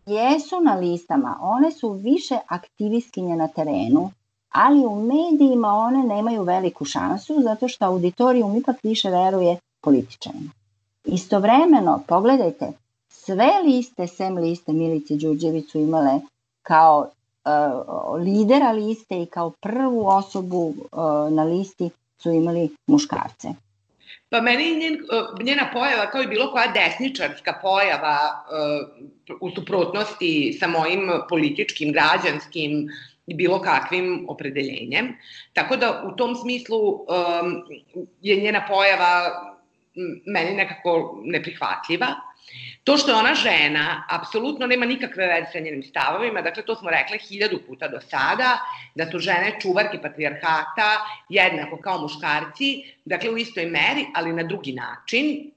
jesu 0.06 0.60
na 0.60 0.74
listama, 0.74 1.38
one 1.40 1.70
su 1.70 1.92
više 1.92 2.38
aktivistkinje 2.48 3.36
na 3.36 3.48
terenu, 3.48 4.10
ali 4.50 4.86
u 4.86 4.96
medijima 4.96 5.68
one 5.68 6.02
nemaju 6.02 6.42
veliku 6.42 6.84
šansu 6.84 7.42
zato 7.42 7.68
što 7.68 7.84
auditorijum 7.84 8.56
ipak 8.56 8.76
više 8.82 9.10
veruje 9.10 9.58
političarima. 9.80 10.50
Istovremeno, 11.04 12.00
pogledajte, 12.08 12.72
sve 13.08 13.50
liste, 13.64 14.06
sem 14.06 14.36
liste 14.36 14.72
Milice 14.72 15.14
Đurđević 15.14 15.70
su 15.70 15.78
imale 15.78 16.20
kao 16.62 16.98
uh, 17.00 18.20
lidera 18.20 18.72
liste 18.72 19.22
i 19.22 19.26
kao 19.26 19.50
prvu 19.50 20.06
osobu 20.06 20.66
uh, 20.66 20.98
na 21.30 21.44
listi 21.44 21.90
su 22.18 22.30
imali 22.30 22.76
muškarce. 22.86 23.48
Pa 24.28 24.40
meni 24.40 24.76
njen, 24.76 24.94
uh, 24.94 25.44
njena 25.44 25.70
pojava 25.72 26.10
kao 26.10 26.22
i 26.22 26.26
bilo 26.26 26.50
koja 26.52 26.66
desničarska 26.66 27.58
pojava 27.62 28.44
uh, 28.50 29.36
u 29.40 29.50
suprotnosti 29.50 30.56
sa 30.60 30.66
mojim 30.66 31.10
političkim, 31.28 31.92
građanskim 31.92 32.88
i 33.26 33.34
bilo 33.34 33.60
kakvim 33.62 34.26
opredeljenjem. 34.28 35.16
Tako 35.52 35.76
da 35.76 36.02
u 36.12 36.16
tom 36.16 36.36
smislu 36.36 36.78
um, 36.88 37.06
je 38.20 38.36
njena 38.36 38.64
pojava 38.68 39.42
meni 40.26 40.56
nekako 40.56 41.20
neprihvatljiva. 41.24 42.06
To 42.86 42.96
što 42.96 43.10
je 43.10 43.16
ona 43.16 43.34
žena, 43.34 44.04
apsolutno 44.08 44.66
nema 44.66 44.86
nikakve 44.86 45.26
veze 45.26 45.46
sa 45.52 45.58
njenim 45.58 45.82
stavovima, 45.82 46.42
dakle 46.42 46.62
to 46.62 46.74
smo 46.74 46.90
rekle 46.90 47.18
hiljadu 47.18 47.58
puta 47.66 47.88
do 47.88 48.00
sada, 48.00 48.58
da 48.94 49.10
su 49.10 49.18
žene 49.18 49.56
čuvarke 49.62 49.98
patrijarhata, 50.02 50.90
jednako 51.28 51.80
kao 51.82 51.98
muškarci, 51.98 52.68
dakle 53.04 53.30
u 53.30 53.38
istoj 53.38 53.66
meri, 53.66 54.06
ali 54.14 54.32
na 54.32 54.42
drugi 54.42 54.72
način, 54.72 55.50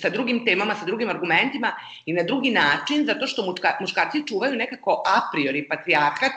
sa 0.00 0.08
drugim 0.08 0.44
temama, 0.46 0.74
sa 0.74 0.86
drugim 0.86 1.10
argumentima 1.10 1.72
i 2.06 2.12
na 2.12 2.22
drugi 2.22 2.50
način, 2.50 3.06
zato 3.06 3.26
što 3.26 3.54
muškarci 3.80 4.26
čuvaju 4.26 4.56
nekako 4.56 5.02
a 5.06 5.20
priori 5.32 5.68
patrijarhat, 5.68 6.32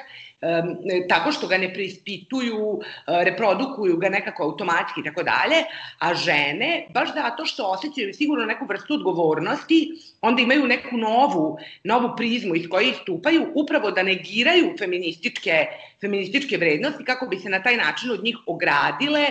tako 1.10 1.32
što 1.32 1.48
ga 1.48 1.58
ne 1.58 1.74
preispituju, 1.74 2.80
e, 2.82 3.24
reprodukuju 3.24 3.98
ga 3.98 4.10
nekako 4.10 4.44
automatski 4.44 5.02
i 5.02 5.04
tako 5.04 5.24
dalje, 5.24 5.64
a 6.00 6.14
žene, 6.14 6.86
baš 6.94 7.14
zato 7.14 7.46
što 7.46 7.66
osjećaju 7.66 8.14
sigurno 8.14 8.46
neku 8.46 8.66
vrstu 8.66 8.94
odgovornosti, 8.94 9.92
onda 10.22 10.42
imaju 10.42 10.68
neku 10.68 10.98
novu, 10.98 11.58
novu 11.84 12.10
prizmu 12.18 12.56
iz 12.56 12.70
koje 12.70 12.90
istupaju, 12.90 13.48
upravo 13.56 13.92
da 13.92 14.04
negiraju 14.04 14.76
feminističke, 14.80 15.66
feminističke 16.02 16.58
vrednosti 16.58 17.04
kako 17.04 17.28
bi 17.28 17.40
se 17.40 17.50
na 17.50 17.64
taj 17.64 17.78
način 17.78 18.12
od 18.12 18.24
njih 18.24 18.38
ogradile 18.46 19.26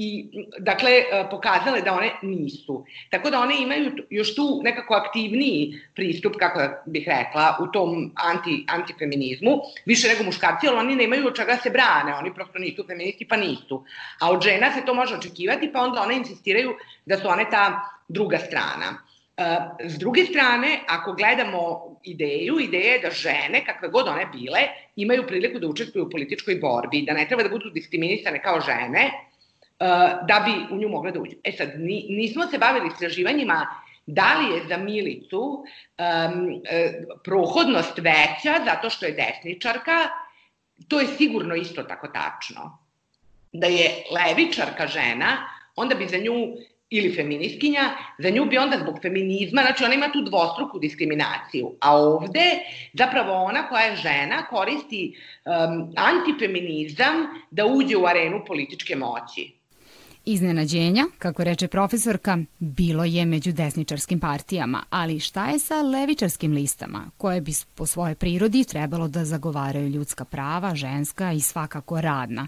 i 0.00 0.28
dakle 0.58 0.90
e, 0.90 1.24
pokazale 1.30 1.80
da 1.82 1.92
one 1.92 2.10
nisu. 2.22 2.84
Tako 3.10 3.30
da 3.30 3.40
one 3.40 3.62
imaju 3.62 3.92
još 4.10 4.34
tu 4.34 4.60
nekako 4.64 4.94
aktivniji 4.94 5.80
pristup, 5.94 6.36
kako 6.38 6.60
bih 6.86 7.08
rekla, 7.08 7.56
u 7.60 7.66
tom 7.66 8.12
anti, 8.14 8.64
antifeminizmu, 8.68 9.58
više 9.86 10.08
nego 10.08 10.24
muškarci, 10.24 10.68
ali 10.68 10.78
oni 10.78 10.96
nemaju 10.96 11.26
od 11.26 11.36
čega 11.36 11.56
se 11.62 11.70
brane, 11.70 12.14
oni 12.14 12.34
prosto 12.34 12.58
nisu 12.58 12.84
feministi 12.86 13.26
pa 13.28 13.36
nisu. 13.36 13.84
A 14.20 14.30
od 14.30 14.42
žena 14.42 14.72
se 14.74 14.84
to 14.86 14.94
može 14.94 15.14
očekivati, 15.14 15.72
pa 15.72 15.80
onda 15.80 16.02
one 16.02 16.16
insistiraju 16.16 16.74
da 17.06 17.18
su 17.18 17.28
one 17.28 17.50
ta 17.50 17.80
druga 18.08 18.38
strana. 18.38 18.94
E, 19.36 19.58
s 19.88 19.98
druge 19.98 20.24
strane, 20.24 20.80
ako 20.88 21.12
gledamo 21.12 21.82
ideju, 22.04 22.60
ideja 22.60 22.92
je 22.92 23.00
da 23.00 23.10
žene, 23.10 23.64
kakve 23.66 23.88
god 23.88 24.08
one 24.08 24.26
bile, 24.32 24.60
imaju 24.96 25.26
priliku 25.26 25.58
da 25.58 25.68
učestvuju 25.68 26.06
u 26.06 26.10
političkoj 26.10 26.54
borbi, 26.54 27.02
da 27.02 27.12
ne 27.12 27.26
treba 27.26 27.42
da 27.42 27.48
budu 27.48 27.70
diskriminisane 27.70 28.42
kao 28.42 28.60
žene, 28.60 29.10
da 30.28 30.44
bi 30.44 30.74
u 30.74 30.78
nju 30.78 30.88
mogla 30.88 31.10
da 31.10 31.20
uđu. 31.20 31.36
E 31.44 31.52
sad, 31.52 31.68
nismo 32.08 32.46
se 32.46 32.58
bavili 32.58 32.88
istraživanjima 32.88 33.66
da 34.06 34.38
li 34.38 34.54
je 34.54 34.62
za 34.68 34.76
Milicu 34.76 35.40
um, 35.40 36.62
prohodnost 37.24 37.98
veća 37.98 38.54
zato 38.64 38.90
što 38.90 39.06
je 39.06 39.12
desničarka, 39.12 40.08
to 40.88 41.00
je 41.00 41.06
sigurno 41.06 41.54
isto 41.54 41.82
tako 41.82 42.08
tačno. 42.08 42.78
Da 43.52 43.66
je 43.66 44.04
levičarka 44.10 44.86
žena, 44.86 45.48
onda 45.76 45.94
bi 45.94 46.08
za 46.08 46.18
nju 46.18 46.56
ili 46.90 47.14
feministkinja, 47.14 47.82
za 48.18 48.30
nju 48.30 48.44
bi 48.44 48.58
onda 48.58 48.78
zbog 48.78 48.98
feminizma, 49.02 49.62
znači 49.62 49.84
ona 49.84 49.94
ima 49.94 50.08
tu 50.12 50.22
dvostruku 50.22 50.78
diskriminaciju, 50.78 51.74
a 51.80 51.96
ovde 51.96 52.58
zapravo 52.92 53.32
ona 53.32 53.68
koja 53.68 53.82
je 53.82 53.96
žena 53.96 54.46
koristi 54.46 55.16
um, 55.44 55.92
antifeminizam 55.96 57.14
da 57.50 57.66
uđe 57.66 57.96
u 57.96 58.06
arenu 58.06 58.44
političke 58.46 58.96
moći. 58.96 59.57
Iznenađenja, 60.30 61.04
kako 61.18 61.44
reče 61.44 61.68
profesorka, 61.68 62.38
bilo 62.58 63.04
je 63.04 63.24
među 63.24 63.52
desničarskim 63.52 64.20
partijama, 64.20 64.82
ali 64.90 65.20
šta 65.20 65.46
je 65.46 65.58
sa 65.58 65.82
levičarskim 65.82 66.52
listama, 66.52 67.10
koje 67.16 67.40
bi 67.40 67.52
po 67.74 67.86
svojoj 67.86 68.14
prirodi 68.14 68.64
trebalo 68.64 69.08
da 69.08 69.24
zagovaraju 69.24 69.88
ljudska 69.88 70.24
prava, 70.24 70.74
ženska 70.74 71.32
i 71.32 71.40
svakako 71.40 72.00
radna? 72.00 72.46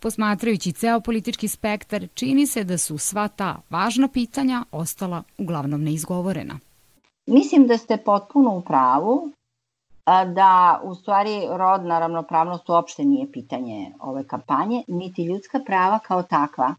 Posmatrajući 0.00 0.72
ceo 0.72 1.00
politički 1.00 1.48
spektar, 1.48 2.08
čini 2.14 2.46
se 2.46 2.64
da 2.64 2.78
su 2.78 2.98
sva 2.98 3.28
ta 3.28 3.56
važna 3.70 4.08
pitanja 4.08 4.64
ostala 4.72 5.22
uglavnom 5.38 5.82
neizgovorena. 5.82 6.58
Mislim 7.26 7.66
da 7.66 7.78
ste 7.78 7.96
potpuno 7.96 8.56
u 8.56 8.62
pravu, 8.62 9.30
da 10.34 10.80
u 10.84 10.94
stvari 10.94 11.40
rodna 11.50 11.98
ravnopravnost 11.98 12.68
uopšte 12.68 13.04
nije 13.04 13.32
pitanje 13.32 13.92
ove 14.00 14.26
kampanje, 14.26 14.82
niti 14.88 15.24
ljudska 15.24 15.60
prava 15.66 15.98
kao 15.98 16.22
takva 16.22 16.74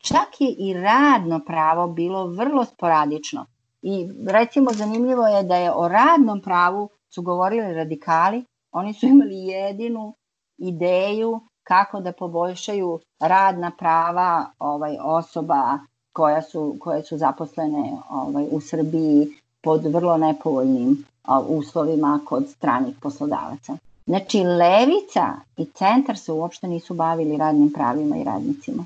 Čak 0.00 0.40
je 0.40 0.50
i 0.58 0.72
radno 0.74 1.40
pravo 1.46 1.86
bilo 1.86 2.26
vrlo 2.26 2.64
sporadično. 2.64 3.46
I 3.82 4.08
recimo 4.26 4.72
zanimljivo 4.72 5.26
je 5.26 5.42
da 5.42 5.56
je 5.56 5.72
o 5.74 5.88
radnom 5.88 6.40
pravu 6.42 6.88
su 7.08 7.22
govorili 7.22 7.74
radikali, 7.74 8.44
oni 8.72 8.94
su 8.94 9.06
imali 9.06 9.36
jedinu 9.36 10.14
ideju 10.58 11.40
kako 11.62 12.00
da 12.00 12.12
poboljšaju 12.12 13.00
radna 13.20 13.70
prava 13.78 14.46
ovaj 14.58 14.96
osoba 15.02 15.78
koja 16.12 16.42
su, 16.42 16.76
koje 16.80 17.02
su 17.02 17.18
zaposlene 17.18 17.96
ovaj, 18.10 18.46
u 18.50 18.60
Srbiji 18.60 19.28
pod 19.62 19.86
vrlo 19.86 20.16
nepovoljnim 20.16 21.04
uslovima 21.48 22.20
kod 22.24 22.48
stranih 22.48 22.94
poslodavaca. 23.02 23.76
Znači, 24.06 24.38
levica 24.38 25.26
i 25.56 25.64
centar 25.64 26.18
se 26.18 26.32
uopšte 26.32 26.68
nisu 26.68 26.94
bavili 26.94 27.36
radnim 27.36 27.72
pravima 27.72 28.16
i 28.16 28.24
radnicima 28.24 28.84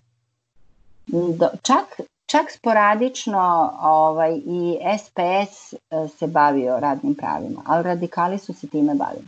do, 1.07 1.49
čak, 1.63 2.01
čak 2.27 2.51
sporadično 2.51 3.73
ovaj, 3.83 4.33
i 4.47 4.79
SPS 4.99 5.73
e, 5.73 6.09
se 6.09 6.27
bavio 6.27 6.81
radnim 6.81 7.15
pravima, 7.15 7.63
ali 7.67 7.83
radikali 7.83 8.39
su 8.39 8.55
se 8.55 8.69
time 8.69 8.95
bavili. 8.95 9.27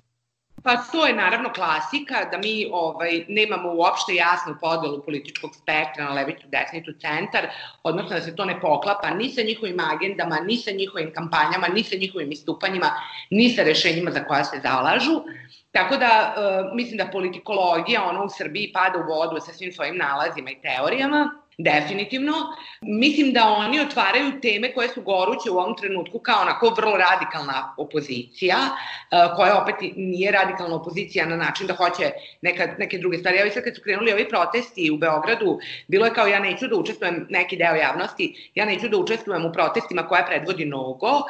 Pa 0.67 0.77
to 0.93 1.07
je 1.07 1.15
naravno 1.15 1.53
klasika 1.53 2.15
da 2.31 2.39
mi 2.39 2.71
ovaj, 2.73 3.25
nemamo 3.29 3.75
uopšte 3.75 4.15
jasnu 4.15 4.55
podelu 4.61 5.03
političkog 5.03 5.51
spektra 5.55 6.05
na 6.05 6.15
levicu, 6.15 6.47
desnicu, 6.47 6.93
centar, 7.01 7.47
odnosno 7.83 8.17
da 8.17 8.21
se 8.21 8.37
to 8.37 8.45
ne 8.45 8.61
poklapa 8.61 9.11
ni 9.11 9.31
sa 9.31 9.43
njihovim 9.43 9.81
agendama, 9.81 10.41
ni 10.41 10.57
sa 10.57 10.71
njihovim 10.71 11.13
kampanjama, 11.15 11.69
ni 11.69 11.85
sa 11.85 11.97
njihovim 11.97 12.33
istupanjima, 12.33 12.91
ni 13.31 13.51
sa 13.51 13.63
rešenjima 13.63 14.11
za 14.11 14.25
koja 14.25 14.45
se 14.45 14.61
zalažu. 14.63 15.23
Tako 15.71 15.97
da 15.97 16.35
uh, 16.37 16.77
mislim 16.77 16.99
da 16.99 17.11
politikologija 17.13 18.05
ono 18.05 18.25
u 18.25 18.29
Srbiji 18.29 18.73
pada 18.73 18.99
u 18.99 19.07
vodu 19.09 19.41
sa 19.41 19.53
svim 19.53 19.73
svojim 19.73 19.97
nalazima 19.97 20.51
i 20.51 20.61
teorijama 20.63 21.31
Definitivno. 21.59 22.33
Mislim 22.81 23.33
da 23.33 23.45
oni 23.45 23.81
otvaraju 23.81 24.41
teme 24.43 24.73
koje 24.75 24.89
su 24.89 25.03
goruće 25.03 25.51
u 25.51 25.59
ovom 25.59 25.77
trenutku 25.77 26.19
kao 26.19 26.43
onako 26.43 26.75
vrlo 26.77 26.97
radikalna 26.97 27.75
opozicija, 27.77 28.57
e, 28.57 29.17
koja 29.37 29.63
opet 29.63 29.75
nije 29.97 30.33
radikalna 30.33 30.77
opozicija 30.77 31.27
na 31.27 31.37
način 31.37 31.67
da 31.67 31.75
hoće 31.75 32.11
neka, 32.43 32.67
neke 32.79 32.99
druge 32.99 33.19
stvari. 33.19 33.37
Ja 33.37 33.51
sad 33.51 33.65
kad 33.65 33.77
su 33.77 33.83
krenuli 33.83 34.13
ovi 34.13 34.29
protesti 34.29 34.91
u 34.91 34.97
Beogradu, 34.97 35.59
bilo 35.89 36.05
je 36.07 36.15
kao 36.15 36.27
ja 36.27 36.39
neću 36.39 36.67
da 36.67 36.77
učestvujem, 36.77 37.27
neki 37.31 37.57
deo 37.57 37.75
javnosti, 37.75 38.51
ja 38.55 38.65
neću 38.65 38.89
da 38.89 38.97
učestvujem 38.97 39.47
u 39.47 39.53
protestima 39.53 40.09
koja 40.09 40.25
predvodi 40.25 40.65
Nogo. 40.65 41.23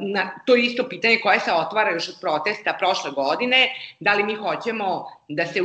Na, 0.00 0.30
to 0.46 0.54
je 0.54 0.64
isto 0.64 0.88
pitanje 0.88 1.18
koje 1.22 1.40
se 1.40 1.52
otvara 1.52 1.90
još 1.90 2.08
od 2.08 2.14
protesta 2.20 2.76
prošle 2.78 3.10
godine, 3.10 3.68
da 4.00 4.14
li 4.14 4.24
mi 4.24 4.34
hoćemo 4.34 5.06
da 5.28 5.46
se 5.46 5.62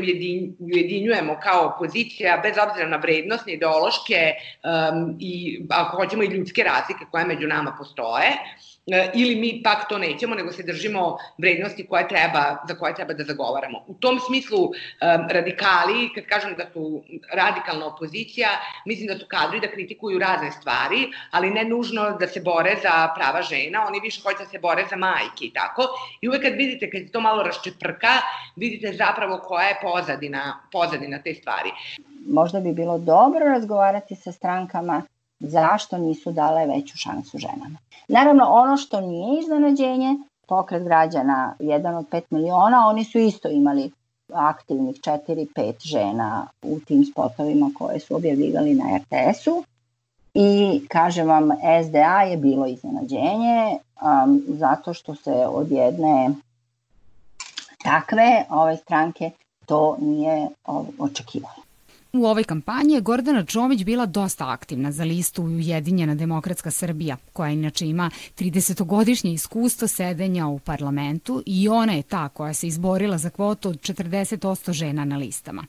ujedinjujemo 0.60 1.40
kao 1.44 1.66
opozicija 1.66 2.40
bez 2.44 2.56
obzira 2.70 2.88
na 2.88 2.98
vrednostne 2.98 3.54
ideologije 3.54 3.77
ideološke 3.78 4.34
um, 4.64 5.16
i, 5.20 5.62
ako 5.70 5.98
hoćemo, 5.98 6.24
i 6.24 6.28
ljudske 6.28 6.64
razlike 6.64 7.06
koje 7.12 7.26
među 7.26 7.48
nama 7.48 7.76
postoje. 7.78 8.32
E, 8.92 9.12
ili 9.14 9.36
mi 9.36 9.62
pak 9.64 9.90
to 9.90 9.98
nećemo, 9.98 10.36
nego 10.36 10.52
se 10.52 10.64
držimo 10.64 11.18
vrednosti 11.38 11.88
koje 11.88 12.08
treba, 12.08 12.64
za 12.68 12.76
koje 12.76 12.96
treba 12.96 13.14
da 13.14 13.24
zagovaramo. 13.24 13.84
U 13.88 13.94
tom 13.94 14.20
smislu 14.20 14.72
radikali, 15.30 16.10
kad 16.16 16.26
kažem 16.26 16.56
da 16.58 16.66
su 16.74 17.04
radikalna 17.34 17.86
opozicija, 17.86 18.50
mislim 18.86 19.08
da 19.08 19.18
su 19.20 19.26
kadri 19.28 19.60
da 19.60 19.68
kritikuju 19.68 20.20
razne 20.20 20.52
stvari, 20.52 21.12
ali 21.32 21.50
ne 21.50 21.64
nužno 21.64 22.18
da 22.20 22.28
se 22.28 22.42
bore 22.42 22.76
za 22.84 23.14
prava 23.16 23.42
žena, 23.42 23.86
oni 23.88 24.00
više 24.00 24.22
hoće 24.22 24.38
da 24.38 24.46
se 24.46 24.60
bore 24.60 24.86
za 24.90 24.96
majke 24.96 25.46
i 25.46 25.54
tako. 25.54 25.88
I 26.22 26.30
uvek 26.30 26.42
kad 26.42 26.54
vidite, 26.54 26.90
kad 26.90 27.02
se 27.02 27.12
to 27.12 27.22
malo 27.22 27.44
raščeprka, 27.44 28.14
vidite 28.56 28.94
zapravo 28.94 29.38
koja 29.38 29.68
je 29.68 29.80
pozadina, 29.82 30.60
pozadina 30.72 31.22
te 31.22 31.34
stvari. 31.34 31.72
Možda 32.28 32.60
bi 32.60 32.74
bilo 32.74 32.98
dobro 32.98 33.40
razgovarati 33.40 34.16
sa 34.16 34.32
strankama 34.32 35.02
zašto 35.40 35.98
nisu 35.98 36.32
dale 36.32 36.66
veću 36.66 36.98
šansu 36.98 37.38
ženama. 37.38 37.78
Naravno, 38.08 38.44
ono 38.50 38.78
što 38.78 39.02
nije 39.02 39.40
iznenađenje, 39.40 40.16
pokret 40.48 40.84
građana, 40.84 41.56
jedan 41.60 41.96
od 41.96 42.10
5 42.10 42.22
miliona, 42.30 42.88
oni 42.88 43.04
su 43.04 43.18
isto 43.18 43.50
imali 43.50 43.92
aktivnih 44.34 44.96
4-5 44.96 45.74
žena 45.88 46.48
u 46.62 46.80
tim 46.80 47.06
spotovima 47.06 47.72
koje 47.78 48.00
su 48.00 48.16
objavljivali 48.16 48.76
na 48.76 48.84
RTS-u. 48.98 49.64
I 50.34 50.82
kažem 50.88 51.28
vam, 51.28 51.50
SDA 51.86 52.22
je 52.22 52.38
bilo 52.38 52.68
iznenađenje 52.68 53.78
um, 54.02 54.44
zato 54.48 54.94
što 54.94 55.16
se 55.16 55.32
od 55.32 55.72
jedne 55.72 56.30
takve 57.84 58.46
ove 58.50 58.78
stranke 58.78 59.32
to 59.66 59.98
nije 60.00 60.48
očekivalo. 61.00 61.67
U 62.18 62.26
ovoj 62.26 62.44
kampanji 62.44 62.94
je 62.94 63.02
Gordana 63.02 63.46
Čomić 63.46 63.84
bila 63.84 64.06
dosta 64.06 64.50
aktivna 64.50 64.92
za 64.92 65.04
listu 65.04 65.44
Ujedinjena 65.44 66.16
demokratska 66.16 66.72
Srbija, 66.72 67.18
koja 67.34 67.50
inače 67.50 67.88
ima 67.88 68.10
30-godišnje 68.38 69.34
iskustvo 69.34 69.88
sedenja 69.88 70.48
u 70.48 70.60
parlamentu 70.60 71.44
i 71.46 71.70
ona 71.70 71.94
je 71.94 72.04
ta 72.04 72.30
koja 72.30 72.54
se 72.54 72.68
izborila 72.68 73.18
za 73.18 73.30
kvotu 73.30 73.70
od 73.70 73.80
40% 73.82 74.72
žena 74.72 75.06
na 75.06 75.18
listama. 75.18 75.66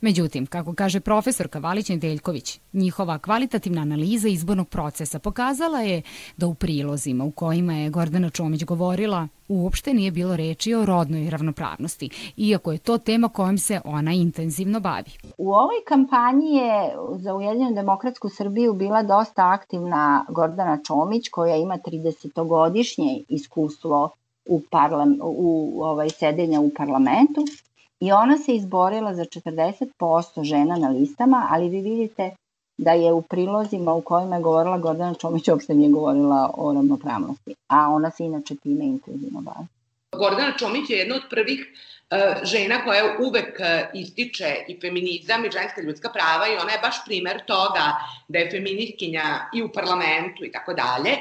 Međutim, 0.00 0.46
kako 0.46 0.74
kaže 0.74 1.00
profesorka 1.00 1.58
Valić 1.58 1.88
Nedeljković, 1.88 2.60
njihova 2.72 3.18
kvalitativna 3.18 3.82
analiza 3.82 4.28
izbornog 4.28 4.68
procesa 4.68 5.18
pokazala 5.18 5.80
je 5.80 6.02
da 6.36 6.46
u 6.46 6.54
prilozima 6.54 7.24
u 7.24 7.30
kojima 7.30 7.74
je 7.74 7.90
Gordana 7.90 8.30
Čomić 8.30 8.64
govorila 8.64 9.28
uopšte 9.48 9.94
nije 9.94 10.10
bilo 10.10 10.36
reči 10.36 10.74
o 10.74 10.84
rodnoj 10.84 11.30
ravnopravnosti, 11.30 12.10
iako 12.36 12.72
je 12.72 12.78
to 12.78 12.98
tema 12.98 13.28
kojom 13.28 13.58
se 13.58 13.80
ona 13.84 14.12
intenzivno 14.12 14.80
bavi. 14.80 15.10
U 15.38 15.52
ovoj 15.52 15.82
kampanji 15.88 16.54
je 16.54 16.94
za 17.16 17.34
Ujedinjenu 17.34 17.74
demokratsku 17.74 18.28
Srbiju 18.28 18.72
bila 18.72 19.02
dosta 19.02 19.50
aktivna 19.52 20.24
Gordana 20.28 20.78
Čomić, 20.86 21.28
koja 21.28 21.56
ima 21.56 21.78
30-godišnje 21.86 23.22
iskustvo 23.28 24.10
u, 24.48 24.60
parlam, 24.70 25.18
u 25.22 25.72
ovaj, 25.82 26.10
sedenja 26.10 26.60
u 26.60 26.70
parlamentu 26.76 27.44
i 28.00 28.12
ona 28.12 28.38
se 28.38 28.54
izborila 28.54 29.14
za 29.14 29.24
40% 29.24 30.42
žena 30.42 30.76
na 30.76 30.88
listama, 30.88 31.46
ali 31.50 31.68
vi 31.68 31.80
vidite 31.80 32.30
da 32.78 32.92
je 32.92 33.12
u 33.12 33.22
prilozima 33.22 33.92
u 33.92 34.02
kojima 34.02 34.36
je 34.36 34.42
govorila 34.42 34.78
Gordana 34.78 35.14
Čomić 35.14 35.48
uopšte 35.48 35.74
nije 35.74 35.90
govorila 35.90 36.50
o 36.56 36.72
ravnopravnosti, 36.72 37.54
a 37.68 37.88
ona 37.88 38.10
se 38.10 38.24
inače 38.24 38.56
time 38.56 38.84
intenzivno 38.84 39.40
bavi. 39.40 39.66
Gordana 40.12 40.52
Čomić 40.58 40.90
je 40.90 40.98
jedna 40.98 41.14
od 41.14 41.22
prvih 41.30 41.66
žena 42.42 42.84
koja 42.84 43.04
uvek 43.20 43.60
uh, 43.60 44.00
ističe 44.00 44.56
i 44.68 44.78
feminizam 44.80 45.44
i 45.44 45.50
ženska 45.50 45.80
ljudska 45.80 46.08
prava 46.08 46.48
i 46.48 46.56
ona 46.56 46.72
je 46.72 46.78
baš 46.82 47.04
primer 47.04 47.40
toga 47.46 47.92
da 48.28 48.38
je 48.38 48.50
feministkinja 48.50 49.22
i 49.54 49.62
u 49.62 49.68
parlamentu 49.72 50.44
i 50.44 50.52
tako 50.52 50.74
dalje. 50.74 51.12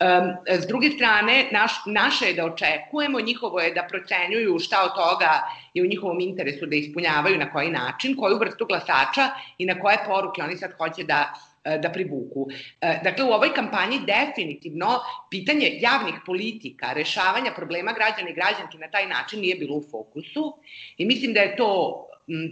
Um, 0.00 0.32
s 0.60 0.66
druge 0.66 0.90
strane, 0.90 1.48
naš, 1.52 1.72
naše 1.86 2.26
je 2.26 2.34
da 2.34 2.44
očekujemo, 2.44 3.20
njihovo 3.20 3.60
je 3.60 3.74
da 3.74 3.86
procenjuju 3.90 4.58
šta 4.58 4.82
od 4.84 4.94
toga 4.94 5.42
je 5.74 5.82
u 5.82 5.86
njihovom 5.86 6.20
interesu 6.20 6.66
da 6.66 6.76
ispunjavaju 6.76 7.38
na 7.38 7.52
koji 7.52 7.70
način, 7.70 8.16
koju 8.16 8.38
vrstu 8.38 8.66
glasača 8.66 9.28
i 9.58 9.66
na 9.66 9.80
koje 9.80 9.98
poruke 10.06 10.42
oni 10.42 10.56
sad 10.56 10.72
hoće 10.78 11.04
da 11.04 11.34
E, 11.49 11.49
da 11.64 11.90
privuku. 11.92 12.48
E, 12.80 13.00
dakle, 13.04 13.24
u 13.24 13.28
ovoj 13.28 13.54
kampanji 13.54 14.00
definitivno 14.06 15.00
pitanje 15.30 15.78
javnih 15.80 16.14
politika, 16.26 16.92
rešavanja 16.92 17.52
problema 17.56 17.92
građana 17.92 18.30
i 18.30 18.34
građanki 18.34 18.78
na 18.78 18.90
taj 18.90 19.06
način 19.06 19.40
nije 19.40 19.56
bilo 19.56 19.76
u 19.76 19.84
fokusu 19.90 20.56
i 20.96 21.04
mislim 21.04 21.32
da 21.32 21.40
je 21.40 21.56
to 21.56 22.06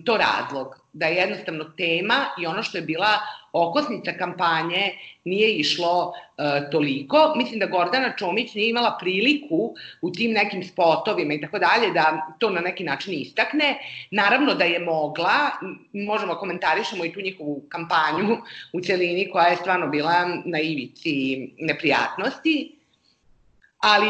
to 0.05 0.17
razlog, 0.17 0.78
da 0.99 1.07
je 1.07 1.17
jednostavno 1.17 1.65
tema 1.65 2.27
i 2.41 2.47
ono 2.47 2.63
što 2.63 2.79
je 2.79 2.83
bila 2.83 3.19
okosnica 3.53 4.13
kampanje 4.13 4.93
nije 5.25 5.53
išlo 5.53 6.13
e, 6.13 6.71
toliko. 6.71 7.33
Mislim 7.37 7.61
da 7.61 7.67
Gordana 7.67 8.13
Čomić 8.19 8.55
nije 8.55 8.71
imala 8.71 8.97
priliku 9.01 9.75
u 10.03 10.11
tim 10.13 10.33
nekim 10.33 10.63
spotovima 10.63 11.35
i 11.35 11.41
tako 11.41 11.59
dalje 11.59 11.91
da 11.95 12.35
to 12.39 12.51
na 12.51 12.61
neki 12.61 12.85
način 12.85 13.15
istakne. 13.15 13.79
Naravno 14.11 14.55
da 14.55 14.65
je 14.65 14.79
mogla, 14.79 15.51
možemo 15.93 16.35
komentarišemo 16.35 17.05
i 17.05 17.13
tu 17.13 17.21
njihovu 17.21 17.63
kampanju 17.69 18.37
u 18.73 18.81
celini 18.81 19.31
koja 19.33 19.47
je 19.47 19.57
stvarno 19.57 19.87
bila 19.87 20.25
na 20.45 20.61
ivici 20.61 21.49
neprijatnosti. 21.59 22.75
Ali, 23.79 24.09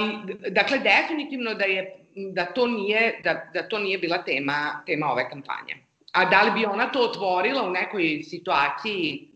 dakle, 0.51 0.79
definitivno 0.79 1.55
da 1.55 1.65
je 1.65 1.95
da 2.19 2.45
to 2.45 2.67
nije, 2.67 3.21
da, 3.25 3.51
da 3.55 3.69
to 3.69 3.79
nije 3.79 3.99
bila 3.99 4.23
tema, 4.23 4.83
tema 4.87 5.13
ove 5.13 5.29
kampanje. 5.31 5.88
A 6.13 6.25
da 6.25 6.43
li 6.43 6.51
bi 6.51 6.67
ona 6.67 6.93
to 6.93 7.01
otvorila 7.01 7.63
u 7.63 7.71
nekoj 7.71 8.23
situaciji 8.23 9.29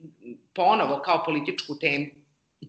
ponovo 0.55 1.03
kao 1.05 1.25
političku 1.25 1.79
temu, 1.79 2.07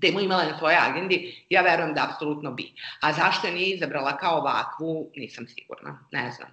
temu 0.02 0.20
imala 0.20 0.44
na 0.44 0.58
svojoj 0.58 0.78
agendi, 0.78 1.46
ja 1.50 1.62
verujem 1.62 1.94
da 1.94 2.10
apsolutno 2.12 2.52
bi. 2.52 2.74
A 3.02 3.13
zašto 3.13 3.48
je 3.48 3.54
nije 3.54 3.76
izabrala 3.76 4.18
kao 4.18 4.38
ovakvu, 4.38 5.12
nisam 5.16 5.48
sigurna, 5.48 6.00
ne 6.12 6.32
znam. 6.32 6.50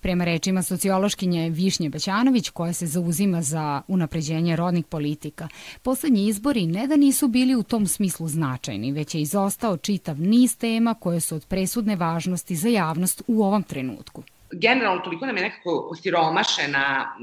Prema 0.00 0.24
rečima 0.24 0.62
sociološkinje 0.62 1.50
Višnje 1.50 1.88
Bećanović, 1.90 2.50
koja 2.50 2.72
se 2.72 2.86
zauzima 2.86 3.42
za 3.42 3.82
unapređenje 3.88 4.56
rodnih 4.56 4.84
politika, 4.84 5.48
poslednji 5.82 6.26
izbori 6.26 6.66
ne 6.66 6.86
da 6.86 6.96
nisu 6.96 7.28
bili 7.28 7.54
u 7.54 7.62
tom 7.62 7.86
smislu 7.86 8.28
značajni, 8.28 8.92
već 8.92 9.14
je 9.14 9.20
izostao 9.20 9.76
čitav 9.76 10.20
niz 10.20 10.58
tema 10.58 10.94
koje 10.94 11.20
su 11.20 11.36
od 11.36 11.46
presudne 11.46 11.96
važnosti 11.96 12.56
za 12.56 12.68
javnost 12.68 13.22
u 13.26 13.42
ovom 13.42 13.62
trenutku. 13.62 14.22
Generalno, 14.52 15.00
toliko 15.00 15.26
nam 15.26 15.36
je 15.36 15.42
nekako 15.42 15.88
osiromašena 15.90 17.16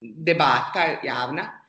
debata 0.00 0.86
javna, 1.02 1.60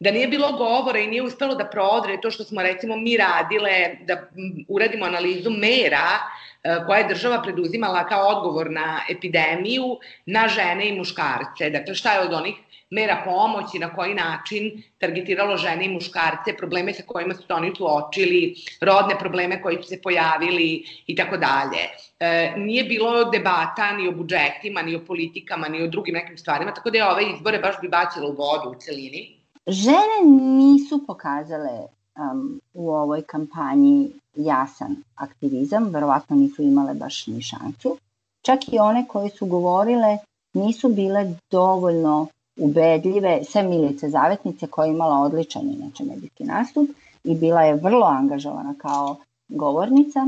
da 0.00 0.10
nije 0.10 0.28
bilo 0.28 0.52
govora 0.52 0.98
i 0.98 1.06
nije 1.06 1.22
uspelo 1.22 1.54
da 1.54 1.64
prodre 1.64 2.20
to 2.20 2.30
što 2.30 2.44
smo 2.44 2.62
recimo 2.62 2.96
mi 2.96 3.16
radile, 3.16 3.96
da 4.06 4.28
uradimo 4.68 5.04
analizu 5.04 5.50
mera 5.50 6.18
E, 6.64 6.76
koja 6.86 6.98
je 6.98 7.08
država 7.08 7.42
preduzimala 7.42 8.06
kao 8.06 8.28
odgovor 8.28 8.70
na 8.70 9.00
epidemiju 9.10 9.98
na 10.26 10.48
žene 10.48 10.88
i 10.88 10.98
muškarce. 10.98 11.70
Dakle, 11.70 11.94
šta 11.94 12.12
je 12.12 12.20
od 12.20 12.32
onih 12.32 12.54
mera 12.92 13.22
pomoći, 13.24 13.78
na 13.78 13.88
koji 13.94 14.14
način 14.14 14.82
targetiralo 14.98 15.56
žene 15.56 15.86
i 15.86 15.88
muškarce, 15.88 16.56
probleme 16.58 16.94
sa 16.94 17.02
kojima 17.06 17.34
su 17.34 17.42
oni 17.48 17.72
suočili, 17.76 18.54
rodne 18.80 19.18
probleme 19.18 19.62
koji 19.62 19.76
su 19.82 19.88
se 19.88 20.00
pojavili 20.02 20.84
i 21.06 21.16
tako 21.16 21.36
dalje. 21.36 21.82
E, 22.20 22.54
nije 22.56 22.84
bilo 22.84 23.24
debata 23.24 23.92
ni 23.96 24.08
o 24.08 24.12
budžetima, 24.12 24.82
ni 24.82 24.96
o 24.96 25.04
politikama, 25.06 25.68
ni 25.68 25.82
o 25.82 25.88
drugim 25.88 26.14
nekim 26.14 26.38
stvarima, 26.38 26.74
tako 26.74 26.90
da 26.90 26.98
je 26.98 27.08
ove 27.08 27.24
izbore 27.34 27.58
baš 27.58 27.80
bi 27.80 27.88
bacila 27.88 28.28
u 28.28 28.36
vodu 28.36 28.70
u 28.70 28.80
celini. 28.80 29.38
Žene 29.66 30.18
nisu 30.58 31.06
pokazale 31.06 31.78
um, 32.16 32.60
u 32.74 32.90
ovoj 32.90 33.22
kampanji 33.22 34.10
jasan 34.34 34.96
aktivizam, 35.14 35.88
verovatno 35.88 36.36
nisu 36.36 36.62
imale 36.62 36.94
baš 36.94 37.26
ni 37.26 37.42
šancu. 37.42 37.96
Čak 38.42 38.68
i 38.72 38.78
one 38.78 39.04
koje 39.08 39.30
su 39.30 39.46
govorile 39.46 40.18
nisu 40.54 40.88
bile 40.88 41.34
dovoljno 41.50 42.26
ubedljive, 42.56 43.44
sve 43.44 43.62
Milice 43.62 44.08
Zavetnice 44.08 44.66
koja 44.66 44.86
je 44.86 44.92
imala 44.92 45.18
odličan 45.18 45.62
inače 45.62 46.04
medijski 46.04 46.44
nastup 46.44 46.90
i 47.24 47.34
bila 47.34 47.62
je 47.62 47.74
vrlo 47.74 48.06
angažovana 48.06 48.74
kao 48.78 49.16
govornica, 49.48 50.26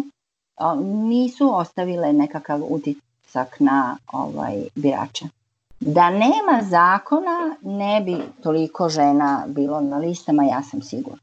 nisu 0.82 1.56
ostavile 1.56 2.12
nekakav 2.12 2.60
utisak 2.68 3.60
na 3.60 3.96
ovaj 4.12 4.62
birača. 4.74 5.26
Da 5.80 6.10
nema 6.10 6.62
zakona, 6.62 7.56
ne 7.62 8.00
bi 8.00 8.16
toliko 8.42 8.88
žena 8.88 9.44
bilo 9.48 9.80
na 9.80 9.98
listama, 9.98 10.44
ja 10.44 10.62
sam 10.62 10.82
sigurna. 10.82 11.18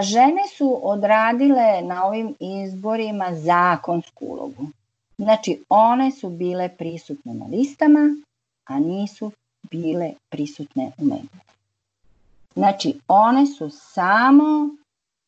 Žene 0.00 0.42
su 0.56 0.80
odradile 0.82 1.82
na 1.82 2.04
ovim 2.06 2.34
izborima 2.40 3.34
zakonsku 3.34 4.24
ulogu. 4.26 4.66
Znači, 5.18 5.62
one 5.68 6.10
su 6.10 6.28
bile 6.28 6.68
prisutne 6.68 7.34
na 7.34 7.46
listama, 7.46 8.16
a 8.64 8.78
nisu 8.78 9.30
bile 9.70 10.12
prisutne 10.28 10.92
u 10.98 11.04
medijima. 11.04 11.40
Znači, 12.54 12.94
one 13.08 13.46
su 13.46 13.70
samo 13.70 14.68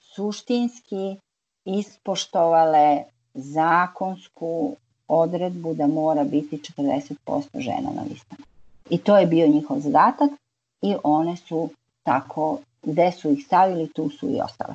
suštinski 0.01 1.17
ispoštovale 1.65 3.03
zakonsku 3.35 4.77
odredbu 5.09 5.75
da 5.75 5.87
mora 5.87 6.25
biti 6.25 6.59
40% 6.79 7.15
žena 7.55 7.91
na 7.95 8.03
listama. 8.11 8.45
I 8.91 8.99
to 8.99 9.19
je 9.19 9.27
bio 9.27 9.47
njihov 9.47 9.81
zadatak 9.81 10.31
i 10.83 10.95
one 11.05 11.37
su 11.37 11.71
tako 12.03 12.59
gde 12.83 13.13
su 13.13 13.33
ih 13.33 13.45
stavili, 13.47 13.93
tu 13.93 14.11
su 14.11 14.31
i 14.31 14.41
ostale. 14.41 14.75